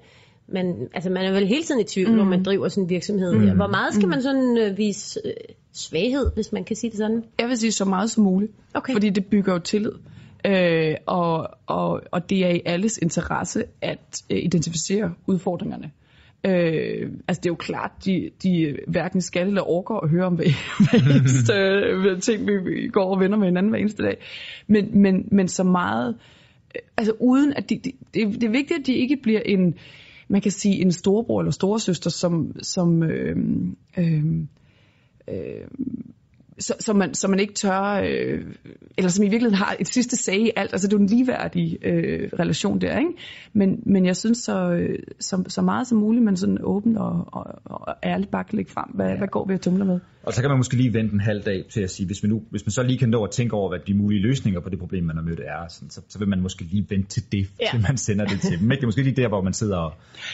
[0.48, 2.16] man, altså man er vel hele tiden i tvivl, mm.
[2.16, 3.34] når man driver sådan en virksomhed.
[3.34, 3.56] Mm.
[3.56, 5.34] Hvor meget skal man sådan øh, vise øh,
[5.74, 7.24] svaghed, hvis man kan sige det sådan?
[7.40, 8.94] Jeg vil sige så meget som muligt, Okay.
[8.94, 9.92] fordi det bygger jo tillid.
[10.46, 15.92] Øh, og, og, og det er i alles interesse at øh, identificere udfordringerne.
[16.46, 20.36] Øh, altså det er jo klart, de, de hverken skal eller orker at høre om
[20.36, 20.46] hver,
[20.84, 24.18] hver eneste øh, ting, vi, går og vender med hinanden hver eneste dag.
[24.68, 26.16] Men, men, men så meget,
[26.76, 29.76] øh, altså uden at de, de, det, det er vigtigt, at de ikke bliver en,
[30.28, 33.36] man kan sige en storebror eller storesøster, som, som øh,
[33.98, 34.26] øh,
[35.28, 35.68] øh
[36.62, 38.42] så, så, man, så man ikke tør, øh,
[38.98, 40.74] eller som i virkeligheden har et sidste sag i alt.
[40.74, 43.12] Altså det er jo en ligeværdig øh, relation der, ikke?
[43.54, 47.26] Men, men jeg synes så, øh, så, så meget som muligt, man sådan åbent og,
[47.28, 49.18] og, og ærligt bare kan lægge frem, hvad, ja.
[49.18, 50.00] hvad går vi og tumler med.
[50.24, 52.30] Og så kan man måske lige vente en halv dag til at sige, hvis man,
[52.30, 54.70] nu, hvis man så lige kan nå at tænke over, hvad de mulige løsninger på
[54.70, 57.24] det problem, man har mødt er, sådan, så, så vil man måske lige vente til
[57.32, 57.68] det, Ja.
[57.72, 58.72] til man sender det til dem.
[58.72, 58.82] Ikke?
[58.82, 59.94] Det er måske lige der, hvor man sidder og...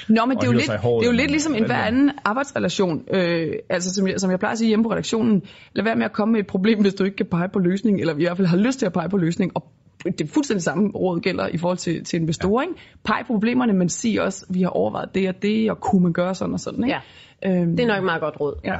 [0.10, 1.66] Nå, men og det er, jo lidt, i det håret, er jo lidt ligesom en
[1.66, 3.04] hver anden arbejdsrelation.
[3.14, 5.42] Øh, altså som jeg, som jeg plejer at sige hjemme på redaktionen,
[5.76, 8.00] lad være med at komme med et problem, hvis du ikke kan pege på løsning,
[8.00, 9.52] eller i hvert fald har lyst til at pege på løsning.
[9.56, 9.64] Og
[10.04, 12.64] det er fuldstændig samme råd gælder i forhold til, til investorer.
[12.64, 12.70] Ja.
[12.70, 12.82] Ikke?
[13.06, 16.14] Peg på problemerne, men sig også, vi har overvejet det og det, og kunne man
[16.14, 16.84] gøre sådan og sådan.
[16.84, 17.00] Ikke?
[17.44, 17.62] Ja.
[17.62, 18.56] Øhm, Det er nok et meget godt råd.
[18.66, 18.76] ja.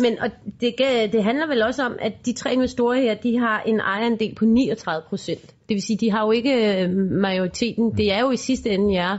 [0.00, 0.74] Men og det,
[1.12, 4.44] det handler vel også om, at de tre investorer her, de har en ejerandel på
[4.44, 5.40] 39 procent.
[5.68, 7.96] Det vil sige, de har jo ikke øh, majoriteten.
[7.96, 9.18] Det er jo i sidste ende jer,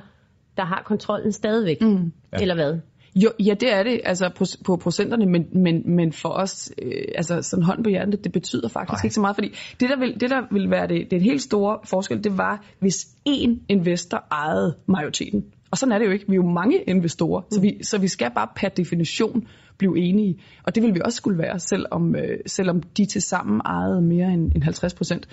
[0.57, 1.81] der har kontrollen stadigvæk.
[1.81, 2.11] Mm.
[2.33, 2.37] Ja.
[2.41, 2.79] Eller hvad?
[3.23, 6.91] Jo, ja, det er det, altså på, på procenterne, men, men, men for os, øh,
[7.15, 9.05] altså sådan hånd på hjertet, det betyder faktisk Nej.
[9.05, 9.47] ikke så meget, fordi
[9.79, 13.07] det der, vil, det der vil være det, det helt store forskel, det var, hvis
[13.29, 15.45] én investor ejede majoriteten.
[15.71, 16.25] Og sådan er det jo ikke.
[16.27, 17.51] Vi er jo mange investorer, mm.
[17.51, 20.39] så, vi, så vi skal bare per definition blive enige.
[20.63, 24.33] Og det vil vi også skulle være, selvom, øh, selvom de til sammen ejede mere
[24.33, 25.27] end, end 50 procent.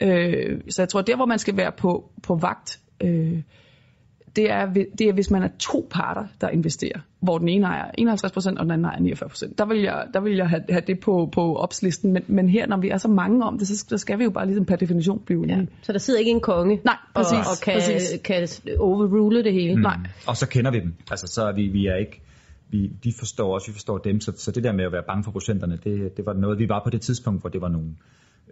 [0.00, 0.06] Mm.
[0.06, 3.42] Øh, så jeg tror, der hvor man skal være på, på vagt, øh,
[4.36, 4.66] det er,
[4.98, 8.64] det er, hvis man er to parter, der investerer, hvor den ene ejer 51% og
[8.64, 9.54] den anden ejer 49%.
[9.58, 12.66] Der vil jeg, der vil jeg have, have det på, på opslisten, men, men her,
[12.66, 14.76] når vi er så mange om det, så, så skal vi jo bare ligesom per
[14.76, 15.58] definition blive enige.
[15.58, 15.64] Ja.
[15.82, 18.20] Så der sidder ikke en konge Nej, præcis, og, og kan, præcis.
[18.24, 19.76] kan overrule det hele.
[19.76, 19.82] Mm.
[19.82, 19.96] Nej.
[20.26, 20.94] Og så kender vi dem.
[21.10, 22.22] Altså, så er vi, vi er ikke...
[22.70, 24.20] Vi, de forstår os, vi forstår dem.
[24.20, 26.68] Så, så det der med at være bange for procenterne, det, det var noget, vi
[26.68, 27.88] var på det tidspunkt, hvor det var nogle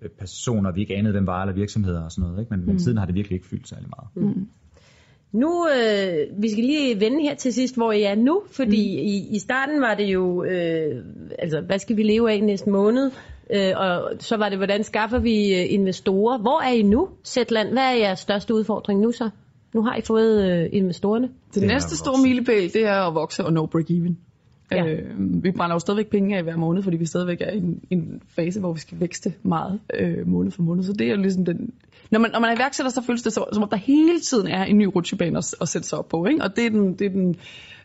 [0.02, 2.40] øh, personer, vi ikke anede, hvem var, eller virksomheder og sådan noget.
[2.40, 2.56] Ikke?
[2.56, 4.34] Men, men siden har det virkelig ikke fyldt særlig meget.
[5.32, 9.06] Nu, øh, vi skal lige vende her til sidst, hvor I er nu, fordi mm.
[9.06, 11.04] i, i starten var det jo, øh,
[11.38, 13.10] altså hvad skal vi leve af næste måned?
[13.50, 16.38] Øh, og så var det, hvordan skaffer vi øh, investorer?
[16.38, 17.72] Hvor er I nu, Zetland?
[17.72, 19.30] Hvad er jeres største udfordring nu så?
[19.74, 21.28] Nu har I fået øh, investorerne.
[21.54, 24.29] Det, Det næste store milepæl, det er at vokse og no break-even.
[24.72, 24.86] Ja.
[24.86, 27.80] Øh, vi brænder jo stadigvæk penge af hver måned, fordi vi stadigvæk er i en,
[27.90, 30.84] en fase, hvor vi skal vækste meget øh, måned for måned.
[30.84, 31.72] Så det er jo ligesom den...
[32.10, 34.46] Når man, når man er iværksætter, så føles det så, som om der hele tiden
[34.46, 36.26] er en ny rutsjebane at, at sætte sig op på.
[36.26, 36.42] Ikke?
[36.42, 37.36] Og det er, den, det er den,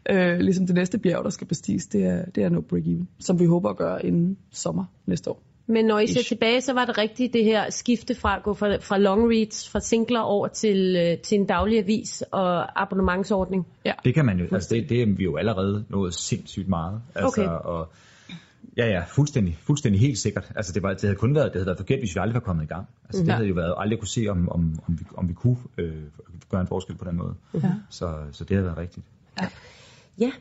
[0.10, 1.88] øh, ligesom det næste bjerg, der skal bestiges.
[1.88, 5.42] Det er, det er no break-even, som vi håber at gøre inden sommer næste år.
[5.68, 6.28] Men når I ser Ish.
[6.30, 9.70] tilbage, så var det rigtigt det her skifte fra at gå fra, fra long reads,
[9.70, 13.68] fra singler over til, øh, til en daglig avis og abonnementsordning.
[13.86, 13.92] Ja.
[14.06, 17.02] Det kan man jo, altså det, det er vi jo allerede nået sindssygt meget.
[17.16, 17.50] Altså, Okay.
[17.52, 17.88] Og,
[18.78, 20.52] ja, ja, fuldstændig, fuldstændig helt sikkert.
[20.56, 22.40] Altså det, var, det havde kun været, det havde været forkert, hvis vi aldrig var
[22.40, 22.88] kommet i gang.
[23.06, 23.34] Altså det Ja.
[23.36, 25.94] havde jo været aldrig kunne se, om, om, om, vi, om vi kunne øh,
[26.50, 27.34] gøre en forskel på den måde.
[27.54, 27.72] Ja.
[27.90, 29.06] Så, så det havde været rigtigt.
[29.42, 29.48] Ja,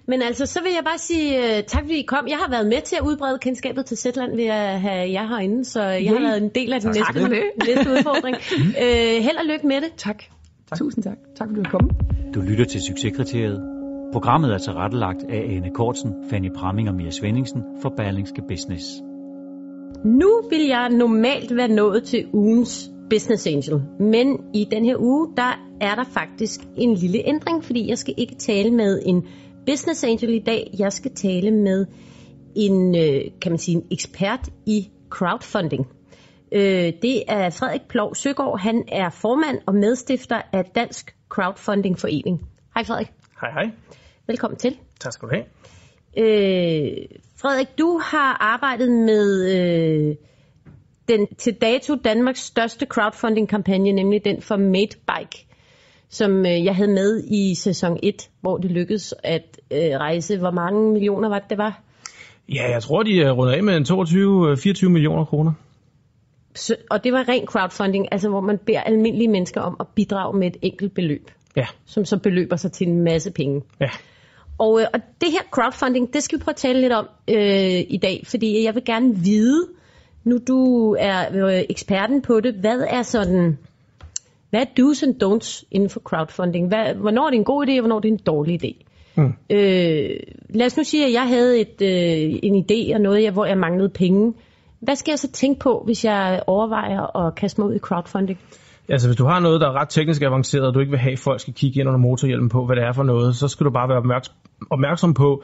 [0.09, 2.27] men altså, så vil jeg bare sige uh, tak, fordi I kom.
[2.29, 5.65] Jeg har været med til at udbrede kendskabet til Zetland ved at have jer herinde,
[5.65, 6.23] så jeg har Yay.
[6.23, 7.29] været en del af den Tak næste,
[7.69, 8.37] næste udfordring.
[8.59, 9.91] uh, held og lykke med det.
[9.97, 10.23] Tak.
[10.69, 10.79] tak.
[10.79, 11.17] Tusind tak.
[11.37, 11.91] Tak fordi du kom.
[12.35, 13.63] Du lytter til Succeskriteriet.
[14.13, 18.85] Programmet er tilrettelagt af Ane Kortsen, Fanny Pramming og Mia Svendingsen for Berlingske Business.
[20.05, 25.29] Nu vil jeg normalt være nået til ugens Business Angel, men i den her uge,
[25.37, 29.25] der er der faktisk en lille ændring, fordi jeg skal ikke tale med en
[29.67, 30.71] Business Angel i dag.
[30.79, 31.87] Jeg skal tale med
[32.57, 35.87] en, øh, kan man sige, en ekspert i crowdfunding.
[36.53, 38.61] Øh, Det er Frederik Plov Søgaard.
[38.61, 42.41] Han er formand og medstifter af Dansk Crowdfunding Forening.
[42.75, 43.13] Hej Frederik.
[43.41, 43.71] Hej hej.
[44.27, 44.79] Velkommen til.
[45.01, 45.45] Tak skal du have.
[46.17, 50.17] Øh, Frederik, du har arbejdet med øh,
[51.09, 55.47] den til dato Danmarks største crowdfunding-kampagne, nemlig den for Made Bike,
[56.09, 60.39] som øh, jeg havde med i sæson 1, hvor det lykkedes at øh, rejse.
[60.39, 61.81] Hvor mange millioner var det, det var?
[62.49, 65.53] Ja, jeg tror, de er rundet af med en 22-24 millioner kroner.
[66.55, 70.39] Så, og det var ren crowdfunding, altså hvor man beder almindelige mennesker om at bidrage
[70.39, 71.31] med et enkelt beløb.
[71.57, 73.63] Ja, som så beløber sig til en masse penge.
[73.81, 73.91] ja.
[74.59, 77.85] Og, øh, og det her crowdfunding, det skal vi prøve at tale lidt om øh,
[77.89, 79.67] i dag, fordi jeg vil gerne vide,
[80.25, 83.59] nu du er øh, eksperten på det, hvad er sådan,
[84.55, 86.69] hvad er do's and don'ts inden for crowdfunding?
[86.69, 88.85] Hvad, hvornår er det en god idé, og hvornår er det en dårlig idé?
[89.17, 89.33] Mm.
[89.51, 90.11] Øh,
[90.49, 93.45] lad os nu sige, at jeg havde et, øh, en idé og noget, jeg, hvor
[93.45, 94.35] jeg manglede penge.
[94.81, 98.39] Hvad skal jeg så tænke på, hvis jeg overvejer at kaste mig ud i crowdfunding?
[98.89, 101.13] Altså, hvis du har noget, der er ret teknisk avanceret, og du ikke vil have,
[101.13, 103.67] at folk skal kigge ind under motorhjelmen på, hvad det er for noget, så skal
[103.67, 104.35] du bare være opmærksom,
[104.71, 105.43] opmærksom på,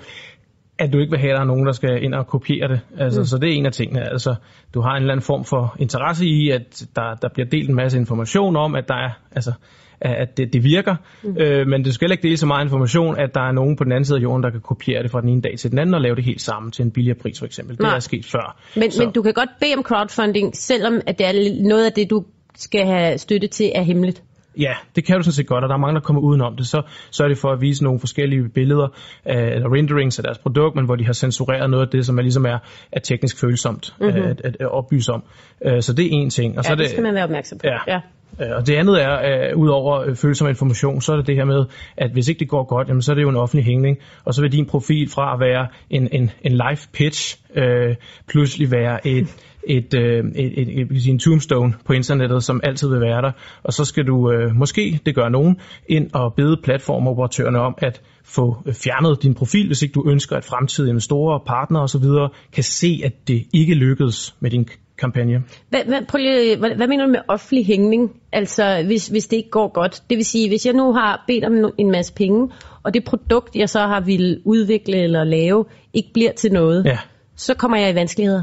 [0.80, 2.80] at du ikke vil have, at der er nogen, der skal ind og kopiere det.
[2.98, 3.24] Altså, mm.
[3.26, 4.10] Så det er en af tingene.
[4.10, 4.34] Altså,
[4.74, 7.74] du har en eller anden form for interesse i, at der, der bliver delt en
[7.74, 9.52] masse information om, at der er, altså,
[10.00, 11.36] at det, det virker, mm.
[11.36, 13.84] øh, men du skal heller ikke dele så meget information, at der er nogen på
[13.84, 15.78] den anden side af jorden, der kan kopiere det fra den ene dag til den
[15.78, 17.76] anden og lave det helt sammen til en billigere pris for eksempel.
[17.76, 17.96] Det Nej.
[17.96, 18.56] er sket før.
[18.76, 21.92] Men, Så- men du kan godt bede om crowdfunding, selvom at det er noget af
[21.92, 22.24] det, du
[22.56, 24.22] skal have støtte til, er hemmeligt.
[24.58, 26.66] Ja, det kan du sådan set godt, og der er mange, der kommer udenom det.
[26.66, 28.88] Så, så er det for at vise nogle forskellige billeder,
[29.28, 32.18] øh, eller renderings af deres produkt, men hvor de har censureret noget af det, som
[32.18, 32.58] er ligesom er,
[32.92, 34.22] er teknisk følsomt mm-hmm.
[34.22, 35.22] at, at, at oplyse om.
[35.64, 36.58] Øh, så det er en ting.
[36.58, 37.66] Og så Ja, er det skal man være opmærksom på.
[37.66, 37.78] Ja.
[37.94, 38.00] ja.
[38.40, 41.44] Øh, Og det andet er, at udover øh, følsom information, så er det det her
[41.44, 41.64] med,
[41.96, 44.34] at hvis ikke det går godt, jamen, så er det jo en offentlig hængning, og
[44.34, 47.96] så vil din profil fra at være en, en, en live pitch, øh,
[48.28, 49.28] pludselig være et,
[49.64, 53.32] et, øh, et, et, et, et, en tombstone på internettet, som altid vil være der.
[53.62, 55.56] Og så skal du, øh, måske det gør nogen,
[55.88, 60.36] ind og bede platformoperatørerne om at få øh, fjernet din profil, hvis ikke du ønsker,
[60.36, 62.04] at fremtidige investorer, partnere osv.
[62.52, 64.68] kan se, at det ikke lykkedes med din
[65.00, 65.42] kampagne.
[65.68, 68.10] Hvad, hvad, prøv lige, hvad, hvad mener du med offentlig hængning?
[68.32, 70.02] Altså, hvis, hvis det ikke går godt.
[70.10, 72.48] Det vil sige, hvis jeg nu har bedt om en masse penge,
[72.82, 76.98] og det produkt, jeg så har ville udvikle eller lave, ikke bliver til noget, Ja.
[77.36, 78.42] så kommer jeg i vanskeligheder.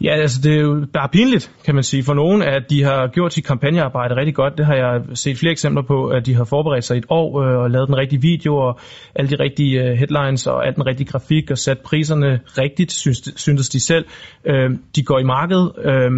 [0.00, 3.06] Ja, altså det er jo bare pinligt, kan man sige, for nogen, at de har
[3.06, 4.58] gjort sit kampagnearbejde rigtig godt.
[4.58, 7.58] Det har jeg set flere eksempler på, at de har forberedt sig et år øh,
[7.62, 8.80] og lavet den rigtige video og
[9.14, 13.32] alle de rigtige øh, headlines og al den rigtige grafik og sat priserne rigtigt, synes,
[13.36, 14.04] synes de selv.
[14.44, 15.72] Øh, de går i markedet.
[15.84, 16.10] Øh,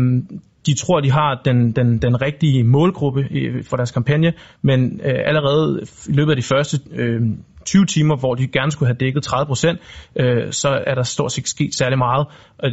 [0.66, 5.14] de tror, de har den, den, den rigtige målgruppe i- for deres kampagne, men øh,
[5.26, 7.20] allerede i løbet af de første øh,
[7.64, 9.78] 20 timer, hvor de gerne skulle have dækket 30 procent,
[10.16, 12.26] øh, så er der stort set sket særlig meget.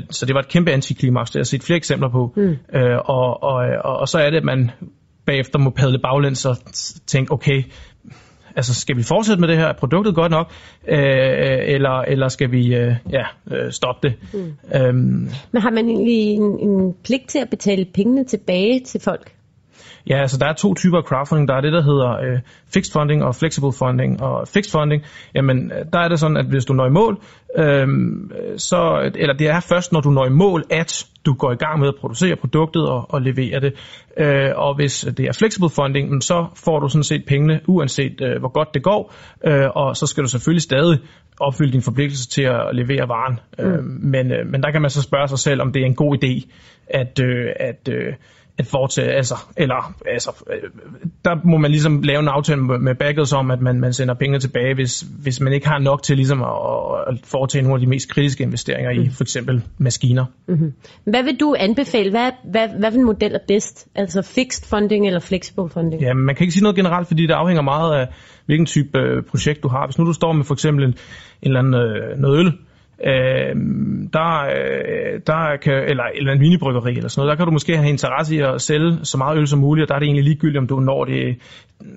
[0.10, 2.34] Så det var et kæmpe antiklimaks, det har jeg set flere eksempler på.
[2.36, 2.58] Mm.
[2.80, 4.72] Øh, og, og, og, og så er det, at man
[5.26, 6.58] bagefter må padle baglæns og
[7.08, 7.64] tænke, okay,
[8.58, 9.66] altså skal vi fortsætte med det her?
[9.66, 10.52] Er produktet godt nok?
[10.88, 10.98] Øh,
[11.76, 14.16] eller, eller skal vi øh, ja, øh, stoppe det?
[14.34, 14.54] Mm.
[14.76, 19.37] Øhm, Men har man egentlig en, en pligt til at betale pengene tilbage til folk?
[20.10, 21.48] Ja, altså der er to typer crowdfunding.
[21.48, 22.40] Der er det, der hedder øh,
[22.74, 24.22] fixed funding og flexible funding.
[24.22, 25.04] Og fixed funding,
[25.36, 27.20] jamen øh, der er det sådan, at hvis du når i mål,
[27.58, 27.88] øh,
[28.58, 31.80] så, eller det er først, når du når i mål, at du går i gang
[31.80, 33.74] med at producere produktet og, og levere det.
[34.18, 38.40] Øh, og hvis det er flexible funding, så får du sådan set pengene, uanset øh,
[38.40, 39.14] hvor godt det går.
[39.48, 41.00] Øh, og så skal du selvfølgelig stadig
[41.40, 43.40] opfylde din forpligtelse til at levere varen.
[43.60, 43.66] Mm.
[43.66, 45.96] Øh, men, øh, men der kan man så spørge sig selv, om det er en
[45.96, 46.50] god idé,
[46.88, 48.14] at, øh, at øh,
[48.58, 50.70] at foretage, altså, eller, altså, øh,
[51.26, 54.40] der må man ligesom lave en aftale med, backers om, at man, man sender pengene
[54.40, 56.50] tilbage, hvis, hvis man ikke har nok til ligesom at,
[57.08, 60.26] at foretage nogle af de mest kritiske investeringer i for eksempel maskiner.
[61.04, 62.10] Hvad vil du anbefale?
[62.10, 63.88] Hvad, hvad, hvad en model er bedst?
[63.96, 66.02] Altså fixed funding eller flexible funding?
[66.02, 68.08] Ja, man kan ikke sige noget generelt, fordi det afhænger meget af,
[68.46, 69.88] hvilken type øh, projekt du har.
[69.88, 70.96] Hvis nu du står med for eksempel en, en
[71.42, 72.54] eller anden øh, noget øl,
[73.04, 73.56] øh,
[74.14, 77.78] der, øh, der kan, eller, eller en minibryggeri eller sådan noget, der kan du måske
[77.78, 80.24] have interesse i at sælge så meget øl som muligt, og der er det egentlig
[80.24, 81.38] ligegyldigt, om du når det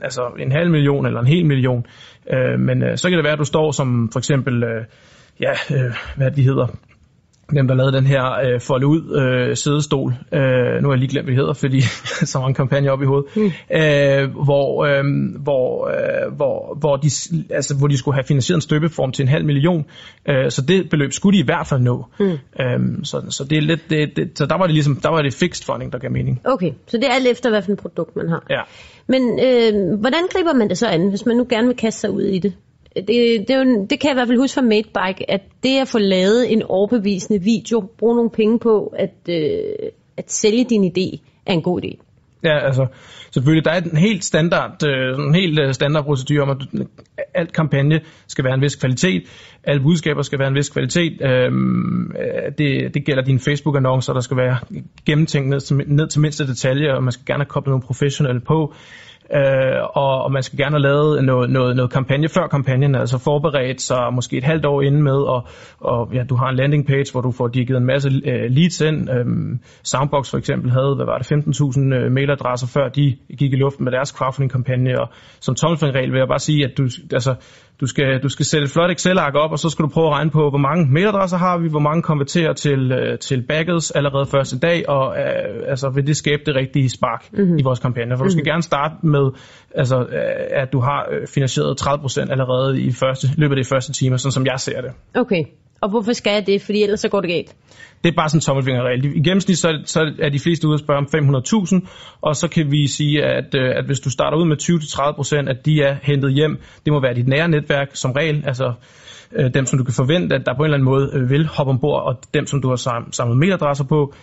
[0.03, 1.87] altså en halv million eller en hel million.
[2.33, 4.85] Øh, men øh, så kan det være, at du står som for eksempel, øh,
[5.41, 6.67] ja, øh, hvad det, de hedder,
[7.57, 10.15] dem, der lavede den her øh, folde ud øh, sædestol.
[10.33, 10.41] Øh,
[10.83, 11.81] nu har jeg lige glemt, hvad det hedder, fordi
[12.33, 13.37] så mange kampagner op i hovedet.
[13.37, 13.43] Mm.
[13.77, 15.05] Øh, hvor, øh,
[15.43, 17.11] hvor, øh, hvor, hvor, de,
[17.51, 19.85] altså, hvor de skulle have finansieret en støbeform til en halv million.
[20.29, 22.05] Øh, så det beløb skulle de i hvert fald nå.
[22.21, 22.27] Mm.
[22.61, 25.23] Øh, så, så, det er lidt, det, det, så der var det ligesom, der var
[25.23, 26.41] det fixed funding, der gav mening.
[26.45, 28.47] Okay, så det er alt efter, hvad for et produkt man har.
[28.51, 28.61] Ja.
[29.07, 32.11] Men øh, hvordan griber man det så an, hvis man nu gerne vil kaste sig
[32.11, 32.53] ud i det?
[32.97, 35.79] Det, det, er jo, det kan jeg i hvert fald huske fra Madebike, at det
[35.81, 40.85] at få lavet en overbevisende video, bruge nogle penge på at, øh, at sælge din
[40.85, 42.05] idé, er en god idé.
[42.45, 42.87] Ja, altså
[43.31, 46.87] selvfølgelig, der er en helt standard, øh, en helt øh, standard procedure om, at
[47.35, 49.23] alt kampagne skal være en vis kvalitet,
[49.65, 51.23] alle budskaber skal være en vis kvalitet.
[51.23, 54.59] Øhm, øh, det, det gælder dine Facebook-annoncer, der skal være
[55.07, 58.41] gennemtænkt ned til, ned til mindste detalje, og man skal gerne have koblet nogle professionelle
[58.41, 58.75] på.
[58.75, 62.95] øh, Øh, og, og man skal gerne have lavet noget, noget, noget kampagne før kampagnen,
[62.95, 65.47] altså forberedt sig måske et halvt år inden med, og,
[65.81, 68.81] og ja, du har en landing page, hvor du får givet en masse øh, leads
[68.81, 69.11] ind.
[69.11, 73.57] Øhm, Soundbox for eksempel havde, hvad var det, 15.000 øh, mailadresser, før de gik i
[73.57, 75.09] luften med deres crowdfunding-kampagne, og
[75.41, 77.35] som tommelfingerregel vil jeg bare sige, at du, altså,
[77.81, 80.13] du skal, du skal sætte et flot Excel-ark op, og så skal du prøve at
[80.13, 84.27] regne på, hvor mange mailadresser har vi, hvor mange konverterer til, øh, til backers allerede
[84.27, 87.59] første dag, og øh, altså, vil det skabe det rigtige spark mm-hmm.
[87.59, 88.17] i vores kampagne.
[88.17, 88.53] For du skal mm-hmm.
[88.53, 89.31] gerne starte med,
[89.75, 94.17] altså, øh, at du har finansieret 30% allerede i første, løbet af de første timer,
[94.17, 94.91] sådan som jeg ser det.
[95.15, 95.45] Okay,
[95.81, 96.63] og hvorfor skal jeg det?
[96.63, 97.57] Fordi ellers så går det galt.
[98.05, 99.05] Det er bare sådan en tommelfingerregel.
[99.05, 101.07] I gennemsnit så, så er de fleste ude og spørge om
[101.85, 101.89] 500.000,
[102.21, 104.57] og så kan vi sige, at, øh, at hvis du starter ud med
[105.47, 106.61] 20-30%, at de er hentet hjem.
[106.85, 108.73] Det må være dit nære netværk som regel, altså
[109.33, 111.47] øh, dem, som du kan forvente, at der på en eller anden måde øh, vil
[111.47, 114.15] hoppe ombord, og dem, som du har samlet mailadresser på,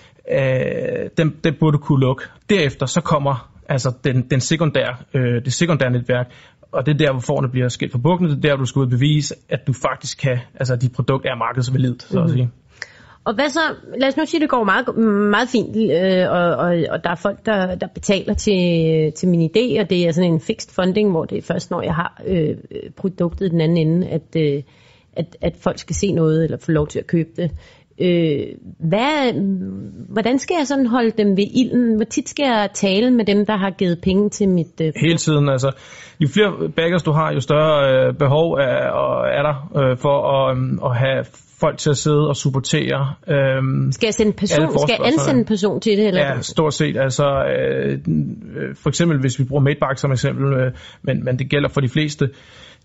[1.18, 2.24] dem, dem burde du kunne lukke.
[2.50, 4.96] Derefter så kommer altså den, den sekundære,
[5.46, 6.28] det sekundære netværk,
[6.72, 8.80] og det er der, hvor forerne bliver skilt fra bukkene, det er der, du skal
[8.80, 12.24] ud bevise, at du faktisk kan, altså at dit produkt er markedsvalidt, så mm-hmm.
[12.24, 12.38] at mhm.
[12.38, 12.52] sige.
[13.28, 13.60] Og hvad så,
[13.98, 14.98] lad os nu sige, at det går meget,
[15.30, 19.50] meget fint, øh, og, og, og der er folk, der, der betaler til, til min
[19.50, 22.22] idé, og det er sådan en fixed funding, hvor det er først, når jeg har
[22.26, 22.58] øh,
[22.96, 24.64] produktet i den anden ende, at, øh,
[25.14, 27.52] at, at folk skal se noget, eller få lov til at købe det.
[28.02, 28.48] Øh,
[28.80, 29.34] hvad,
[30.10, 31.96] hvordan skal jeg sådan holde dem ved ilden?
[31.96, 34.82] Hvor tit skal jeg tale med dem, der har givet penge til mit...
[34.82, 35.72] Øh, Hele tiden, altså.
[36.20, 40.18] Jo flere backers du har, jo større øh, behov er, og er der øh, for
[40.32, 41.26] at, øh, at have
[41.60, 43.14] folk til at sidde og supportere.
[43.28, 46.08] Øhm, skal jeg sende person, skal jeg ansende en person til det?
[46.08, 46.22] Eller?
[46.22, 46.98] Ja, stort set.
[46.98, 48.00] Altså, øh,
[48.76, 51.90] for eksempel, hvis vi bruger Madebark som eksempel, øh, men, men det gælder for de
[51.90, 52.30] fleste,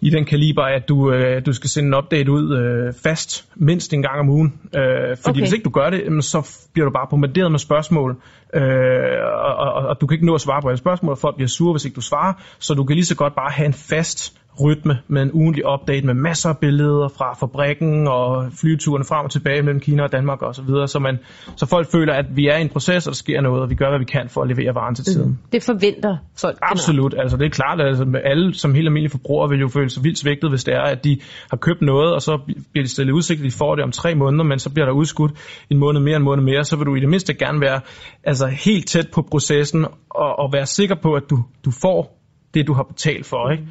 [0.03, 3.93] i den kaliber, at du, øh, du skal sende en update ud øh, fast, mindst
[3.93, 4.55] en gang om ugen.
[4.77, 5.41] Øh, fordi okay.
[5.41, 8.17] hvis ikke du gør det, så bliver du bare bombarderet med spørgsmål,
[8.55, 8.62] øh,
[9.45, 11.49] og, og, og du kan ikke nå at svare på alle spørgsmål, og folk bliver
[11.49, 14.41] sure, hvis ikke du svarer, så du kan lige så godt bare have en fast
[14.61, 19.31] rytme med en ugenlig update med masser af billeder fra fabrikken og flyturene frem og
[19.31, 21.19] tilbage mellem Kina og Danmark osv., så, videre, så, man,
[21.57, 23.75] så folk føler, at vi er i en proces, og der sker noget, og vi
[23.75, 25.29] gør, hvad vi kan for at levere varen til tiden.
[25.29, 25.38] Mm.
[25.53, 26.59] Det forventer folk.
[26.62, 27.15] Absolut.
[27.19, 30.05] Altså, det er klart, at altså, alle som helt almindelige forbrugere vil jo føle sig
[30.05, 32.38] vildt svigtet, hvis det er, at de har købt noget, og så
[32.73, 34.93] bliver de stillet udsigt, at de får det om tre måneder, men så bliver der
[34.93, 35.33] udskudt
[35.71, 37.81] en måned mere, en måned mere, så vil du i det mindste gerne være
[38.25, 42.19] altså, helt tæt på processen og, og være sikker på, at du, du får
[42.55, 43.51] det, du har betalt for.
[43.51, 43.65] Ikke?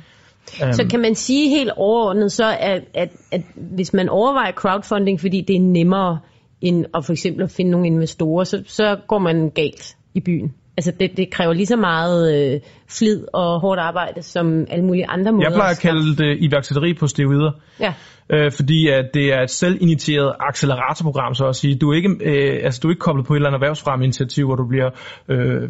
[0.64, 5.20] Um, så kan man sige helt overordnet så, at, at, at hvis man overvejer crowdfunding,
[5.20, 6.20] fordi det er nemmere
[6.62, 10.54] end at for eksempel at finde nogle investorer, så, så går man galt i byen.
[10.78, 12.60] Altså det, det kræver lige så meget øh,
[12.98, 15.46] flid og hårdt arbejde som alle mulige andre måder.
[15.46, 17.52] Jeg plejer at kalde det iværksætteri på steroider.
[17.80, 17.94] Ja
[18.32, 21.76] øh, fordi at det er et selvinitieret acceleratorprogram, så at sige.
[21.76, 24.56] Du er ikke, øh, altså, du er ikke koblet på et eller andet erhvervsfremmeinitiativ, hvor
[24.56, 24.90] du bliver
[25.30, 25.70] øh,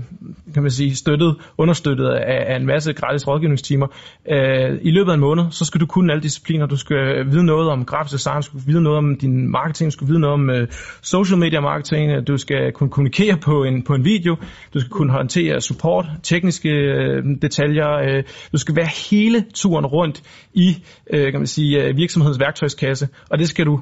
[0.53, 3.87] kan man sige, støttet, understøttet af, af en masse gratis rådgivningstimer.
[4.31, 6.65] Øh, I løbet af en måned, så skal du kunne alle discipliner.
[6.65, 9.91] Du skal vide noget om grafisk design, du skal vide noget om din marketing, du
[9.91, 10.67] skal vide noget om øh,
[11.01, 14.35] social media marketing, du skal kunne kommunikere på en, på en video,
[14.73, 16.69] du skal kunne håndtere support, tekniske
[17.11, 21.97] øh, detaljer, øh, du skal være hele turen rundt i øh, kan man sige, øh,
[21.97, 23.81] virksomhedens værktøjskasse, og det skal du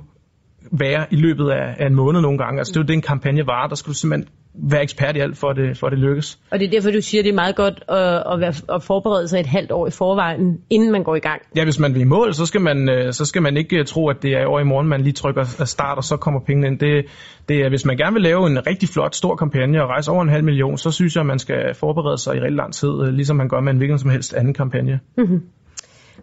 [0.72, 2.60] være i løbet af, af en måned nogle gange.
[2.60, 3.68] Altså det er jo det, en kampagne varer.
[3.68, 6.40] Der skal du simpelthen være ekspert i alt, for at det, for at det lykkes.
[6.52, 9.28] Og det er derfor, du siger, det er meget godt at, at, være, at forberede
[9.28, 11.42] sig et halvt år i forvejen, inden man går i gang.
[11.56, 13.86] Ja, hvis man vil i mål, så skal man, øh, så skal man ikke øh,
[13.86, 16.68] tro, at det er over i morgen, man lige trykker start, og så kommer pengene
[16.68, 16.80] ind.
[16.80, 17.06] Det,
[17.50, 20.22] det er, hvis man gerne vil lave en rigtig flot, stor kampagne og rejse over
[20.22, 22.90] en halv million, så synes jeg, at man skal forberede sig i rigtig lang tid,
[22.90, 25.00] øh, ligesom man gør med en hvilken som helst anden kampagne.
[25.18, 25.42] Mm-hmm.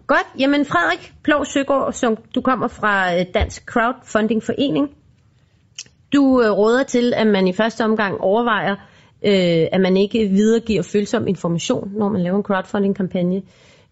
[0.06, 4.90] Godt, jamen Frederik Plov Søgaard, som du kommer fra øh, Dansk Crowdfunding Forening.
[6.12, 8.72] Du øh, råder til, at man i første omgang overvejer,
[9.22, 13.42] øh, at man ikke videregiver følsom information, når man laver en crowdfunding-kampagne.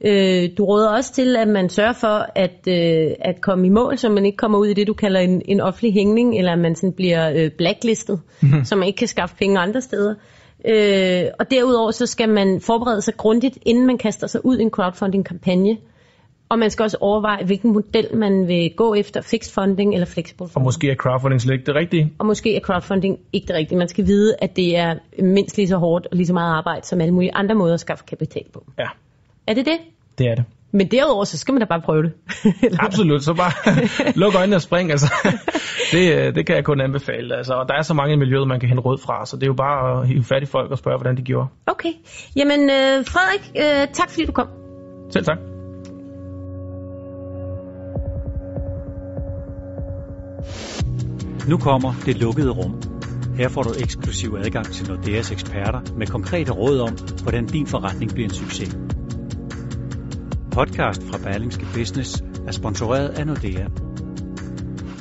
[0.01, 3.99] Øh, du råder også til, at man sørger for at, øh, at komme i mål,
[3.99, 6.59] så man ikke kommer ud i det, du kalder en, en offentlig hængning, eller at
[6.59, 8.65] man sådan bliver øh, blacklistet, mm-hmm.
[8.65, 10.15] så man ikke kan skaffe penge andre steder.
[10.69, 14.63] Øh, og derudover så skal man forberede sig grundigt, inden man kaster sig ud i
[14.63, 15.77] en crowdfunding-kampagne.
[16.55, 20.39] Og man skal også overveje, hvilken model man vil gå efter, fixed funding eller flexible
[20.39, 20.57] funding.
[20.57, 22.13] Og måske er crowdfunding slet ikke det rigtige.
[22.19, 23.79] Og måske er crowdfunding ikke det rigtige.
[23.79, 26.87] Man skal vide, at det er mindst lige så hårdt og lige så meget arbejde,
[26.87, 28.65] som alle mulige andre måder at skaffe kapital på.
[28.79, 28.87] Ja.
[29.47, 29.79] Er det det?
[30.19, 30.45] Det er det.
[30.73, 32.13] Men derudover, så skal man da bare prøve det.
[32.87, 33.53] Absolut, så bare
[34.21, 34.91] luk øjnene og spring.
[34.91, 35.15] Altså.
[35.93, 37.37] Det, det kan jeg kun anbefale.
[37.37, 39.43] Altså, og der er så mange i miljøet, man kan hente råd fra, så det
[39.43, 41.49] er jo bare at hive fat i folk og spørge, hvordan de gjorde.
[41.67, 41.93] Okay.
[42.37, 44.49] Jamen, øh, Frederik, øh, tak fordi du kom.
[45.11, 45.54] Selv tak.
[51.49, 52.83] Nu kommer det lukkede rum.
[53.37, 58.13] Her får du eksklusiv adgang til Nordeas eksperter med konkrete råd om, hvordan din forretning
[58.13, 58.77] bliver en succes.
[60.53, 63.67] Podcast fra Berlingske Business er sponsoreret af Nordea.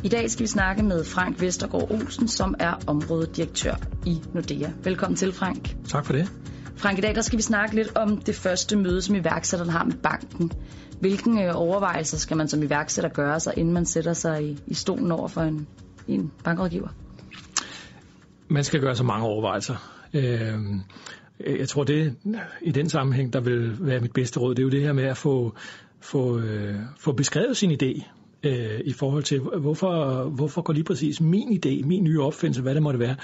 [0.04, 3.76] I dag skal vi snakke med Frank Vestergaard Olsen, som er områdedirektør
[4.06, 4.70] i Nordea.
[4.84, 5.76] Velkommen til, Frank.
[5.88, 6.32] Tak for det.
[6.76, 9.84] Frank, i dag der skal vi snakke lidt om det første møde, som iværksætteren har
[9.84, 10.52] med banken.
[11.00, 14.74] Hvilke øh, overvejelser skal man som iværksætter gøre sig, inden man sætter sig i, i
[14.74, 15.68] stolen over for en,
[16.08, 16.88] en bankrådgiver?
[18.48, 19.76] Man skal gøre så mange overvejelser.
[20.14, 20.60] Øh,
[21.60, 22.16] jeg tror, det
[22.62, 25.04] i den sammenhæng, der vil være mit bedste råd, det er jo det her med
[25.04, 25.56] at få,
[26.02, 28.04] få, øh, få beskrevet sin idé
[28.44, 32.76] øh, i forhold til, hvorfor, hvorfor går lige præcis min idé, min nye opfindelse, hvad
[32.76, 33.16] det måtte være,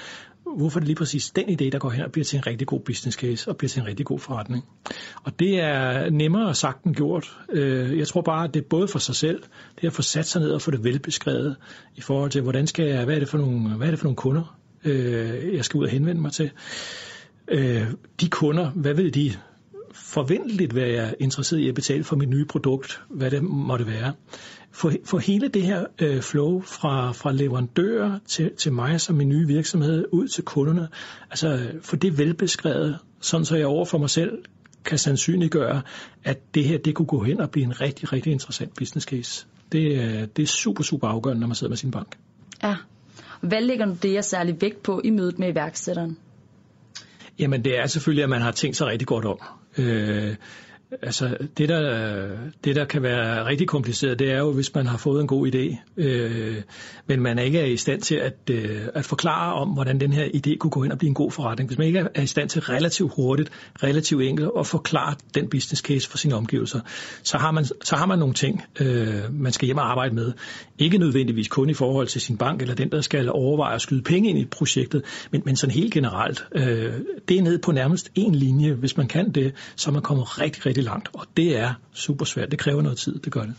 [0.56, 3.18] hvorfor det lige præcis den idé, der går her, bliver til en rigtig god business
[3.18, 4.64] case og bliver til en rigtig god forretning.
[5.24, 7.38] Og det er nemmere sagt end gjort.
[7.52, 9.42] Øh, jeg tror bare, at det er både for sig selv,
[9.76, 11.56] det er at få sat sig ned og få det velbeskrevet
[11.96, 14.06] i forhold til, hvordan skal jeg, hvad er det for nogle, hvad er det for
[14.06, 16.50] nogle kunder, øh, jeg skal ud og henvende mig til.
[17.48, 17.86] Øh,
[18.20, 19.32] de kunder, hvad vil de
[20.10, 24.12] forventeligt være interesseret i at betale for mit nye produkt, hvad det måtte være.
[24.70, 29.28] For, for hele det her øh, flow fra, fra leverandører til, til mig som min
[29.28, 30.88] nye virksomhed ud til kunderne,
[31.30, 34.38] altså for det velbeskrevet, sådan så jeg over for mig selv
[34.84, 35.82] kan sandsynliggøre,
[36.24, 39.46] at det her det kunne gå hen og blive en rigtig, rigtig interessant business case.
[39.72, 42.16] Det, det er super, super afgørende, når man sidder med sin bank.
[42.62, 42.76] Ja.
[43.40, 46.18] Hvad lægger du det særlig vægt på i mødet med iværksætteren?
[47.38, 49.38] Jamen det er selvfølgelig, at man har tænkt sig rigtig godt om.
[49.80, 50.36] Øh,
[51.02, 52.28] altså det der,
[52.64, 55.46] det, der kan være rigtig kompliceret, det er jo, hvis man har fået en god
[55.54, 56.56] idé, øh,
[57.06, 60.24] men man ikke er i stand til at, øh, at forklare om, hvordan den her
[60.24, 61.68] idé kunne gå ind og blive en god forretning.
[61.68, 63.50] Hvis man ikke er i stand til relativt hurtigt,
[63.82, 66.80] relativt enkelt at forklare den business case for sine omgivelser,
[67.22, 70.32] så har man, så har man nogle ting, øh, man skal hjem og arbejde med.
[70.78, 74.02] Ikke nødvendigvis kun i forhold til sin bank, eller den, der skal overveje at skyde
[74.02, 76.44] penge ind i projektet, men, men sådan helt generelt.
[76.54, 76.92] Øh,
[77.28, 78.72] det er ned på nærmest en linje.
[78.72, 81.10] Hvis man kan det, så er man kommet rigtig, rigtig langt.
[81.12, 82.50] Og det er super svært.
[82.50, 83.54] Det kræver noget tid, det gør det.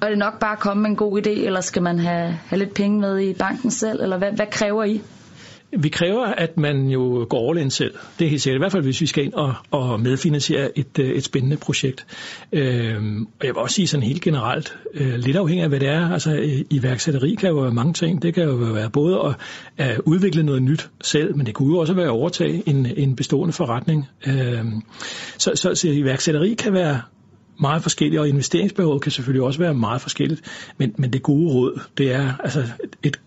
[0.00, 2.32] Og er det nok bare at komme med en god idé, eller skal man have,
[2.32, 5.00] have lidt penge med i banken selv, eller hvad, hvad kræver I?
[5.78, 7.94] Vi kræver, at man jo går all in selv.
[8.18, 8.58] Det er helt sikkert.
[8.58, 12.06] I hvert fald, hvis vi skal ind og, og medfinansiere et, øh, et spændende projekt.
[12.52, 15.88] Øhm, og jeg vil også sige sådan helt generelt, øh, lidt afhængig af, hvad det
[15.88, 16.10] er.
[16.10, 18.22] Altså, øh, iværksætteri kan jo være mange ting.
[18.22, 19.34] Det kan jo være både at,
[19.86, 23.16] at udvikle noget nyt selv, men det kunne jo også være at overtage en, en
[23.16, 24.08] bestående forretning.
[24.26, 24.82] Øhm,
[25.38, 27.00] så, så, så iværksætteri kan være
[27.60, 30.42] meget forskelligt, og investeringsbehovet kan selvfølgelig også være meget forskelligt,
[30.78, 32.64] men, men det gode råd, det er altså
[33.02, 33.20] et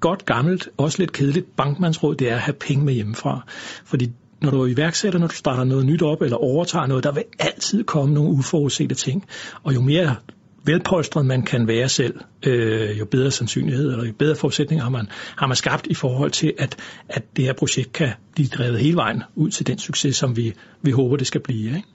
[0.00, 3.44] godt gammelt, også lidt kedeligt bankmandsråd, det er at have penge med hjemmefra.
[3.84, 7.12] Fordi når du er iværksætter, når du starter noget nyt op eller overtager noget, der
[7.12, 9.26] vil altid komme nogle uforudsete ting.
[9.62, 10.16] Og jo mere
[10.64, 12.14] velpolstret man kan være selv,
[12.46, 16.30] øh, jo bedre sandsynlighed eller jo bedre forudsætninger har man, har man skabt i forhold
[16.30, 16.76] til, at,
[17.08, 20.54] at det her projekt kan blive drevet hele vejen ud til den succes, som vi,
[20.82, 21.66] vi håber, det skal blive.
[21.66, 21.88] Ikke?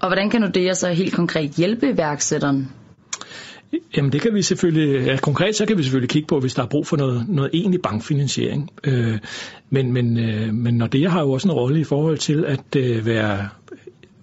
[0.00, 2.72] Og hvordan kan du det så helt konkret hjælpe iværksætteren?
[3.96, 6.62] Jamen det kan vi selvfølgelig, ja, konkret så kan vi selvfølgelig kigge på, hvis der
[6.62, 8.70] er brug for noget, noget egentlig bankfinansiering.
[8.84, 9.18] Øh,
[9.70, 12.76] men, men, øh, men når det har jo også en rolle i forhold til at
[12.76, 13.48] øh, være,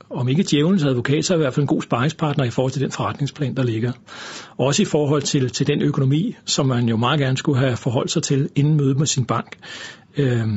[0.09, 2.81] om ikke djævelens advokat, så er i hvert fald en god sparringspartner i forhold til
[2.81, 3.91] den forretningsplan, der ligger.
[4.57, 8.11] Også i forhold til, til den økonomi, som man jo meget gerne skulle have forholdt
[8.11, 9.57] sig til inden mødet med sin bank.
[10.17, 10.47] Øh,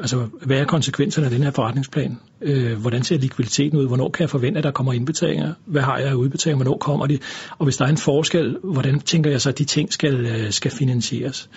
[0.00, 2.18] altså, hvad er konsekvenserne af den her forretningsplan?
[2.40, 3.86] Øh, hvordan ser likviditeten ud?
[3.86, 5.54] Hvornår kan jeg forvente, at der kommer indbetalinger?
[5.64, 6.64] Hvad har jeg af udbetalinger?
[6.64, 7.18] Hvornår kommer de?
[7.58, 10.52] Og hvis der er en forskel, hvordan tænker jeg så, at de ting skal, øh,
[10.52, 11.50] skal finansieres?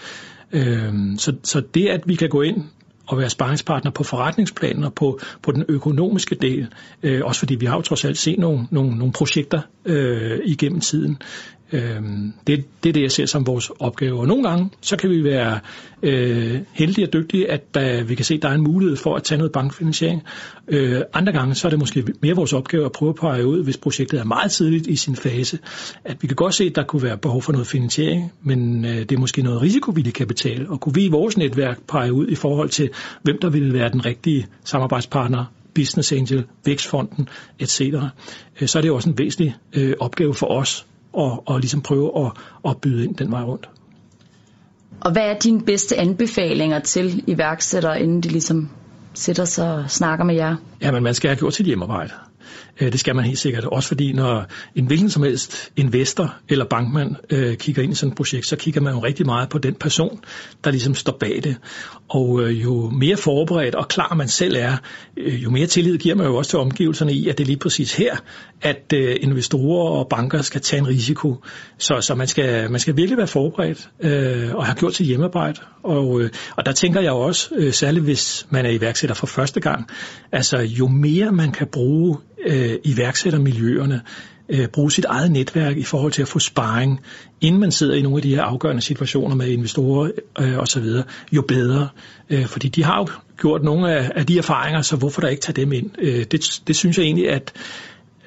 [0.52, 2.64] Øh, så, så det, at vi kan gå ind
[3.08, 6.68] og være sparringspartner på forretningsplanen og på, på den økonomiske del.
[7.04, 10.80] Øh, også fordi vi har jo trods alt set nogle, nogle, nogle projekter øh, igennem
[10.80, 11.18] tiden.
[11.72, 12.02] Øh,
[12.48, 14.20] det, det er det, jeg ser som vores opgave.
[14.20, 15.60] Og nogle gange, så kan vi være
[16.04, 19.16] øh, heldige og dygtige, at der, vi kan se, at der er en mulighed for
[19.16, 20.24] at tage noget bankfinansiering.
[20.68, 23.64] Øh, andre gange, så er det måske mere vores opgave at prøve at pege ud,
[23.64, 25.60] hvis projektet er meget tidligt i sin fase,
[26.06, 28.96] at vi kan godt se, at der kunne være behov for noget finansiering, men øh,
[28.96, 30.70] det er måske noget risikovillig kapital.
[30.70, 32.90] Og kunne vi i vores netværk pege ud i forhold til,
[33.22, 35.46] hvem der ville være den rigtige samarbejdspartner
[35.76, 37.82] Business Angel, Vækstfonden, etc.,
[38.62, 42.26] øh, så er det også en væsentlig øh, opgave for os og, og ligesom prøve
[42.26, 42.32] at,
[42.70, 43.70] at byde ind den vej rundt.
[45.02, 48.70] Og hvad er dine bedste anbefalinger til iværksættere, inden de ligesom
[49.14, 50.56] sætter sig og snakker med jer?
[50.82, 52.12] Jamen, man skal have gjort sit hjemmearbejde.
[52.82, 53.66] Øh, det skal man helt sikkert.
[53.66, 54.46] Også fordi, når
[54.76, 58.56] en hvilken som helst investor eller bankmand øh, kigger ind i sådan et projekt, så
[58.56, 60.20] kigger man jo rigtig meget på den person,
[60.64, 61.56] der ligesom står bag det.
[62.10, 64.78] Og øh, jo mere forberedt og klar man selv er,
[65.18, 67.60] øh, jo mere tillid giver man jo også til omgivelserne i, at det er lige
[67.60, 68.16] præcis her,
[68.62, 71.36] at øh, investorer og banker skal tage en risiko.
[71.78, 75.60] Så, så man, skal, man skal virkelig være forberedt øh, og have gjort sit hjemmearbejde.
[75.84, 79.60] Og, øh, og der tænker jeg også, øh, særligt hvis man er iværksætter for første
[79.60, 79.90] gang,
[80.32, 84.02] altså jo mere man kan bruge øh, Øh, iværksættermiljøerne,
[84.50, 87.00] øh, bruge sit eget netværk i forhold til at få sparring,
[87.42, 90.86] inden man sidder i nogle af de her afgørende situationer med investorer øh, osv.,
[91.32, 91.88] jo bedre.
[92.30, 93.08] Øh, fordi de har jo
[93.38, 95.90] gjort nogle af, af de erfaringer, så hvorfor der ikke tage dem ind?
[96.00, 97.54] Øh, det, det synes jeg egentlig, at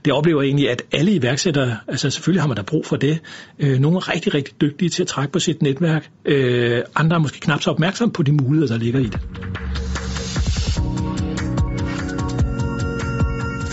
[0.05, 3.19] det oplever jeg egentlig, at alle iværksættere, altså selvfølgelig har man da brug for det.
[3.59, 6.11] Øh, nogle er rigtig, rigtig dygtige til at trække på sit netværk.
[6.25, 9.21] Øh, andre er måske knap så opmærksomme på de muligheder, der ligger i det.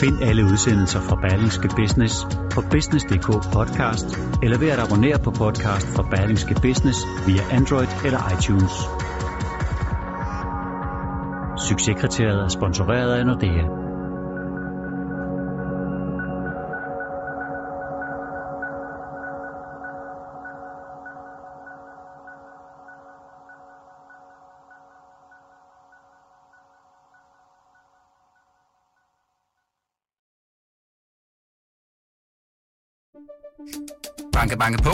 [0.03, 5.87] Find alle udsendelser fra Berlingske Business på Business.dk podcast, eller ved at abonnere på podcast
[5.95, 8.73] fra Berlingske Business via Android eller iTunes.
[11.67, 13.82] Succeskriteriet er sponsoreret af Nordea.
[34.43, 34.91] Banke, banke på.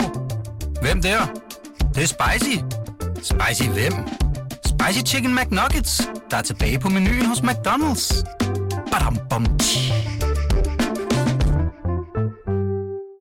[0.82, 1.18] Hvem der?
[1.78, 2.56] Det, det er spicy.
[3.22, 3.92] Spicy hvem?
[4.66, 8.24] Spicy Chicken McNuggets, der er tilbage på menuen hos McDonald's.
[8.92, 9.89] Badum, bom, tji.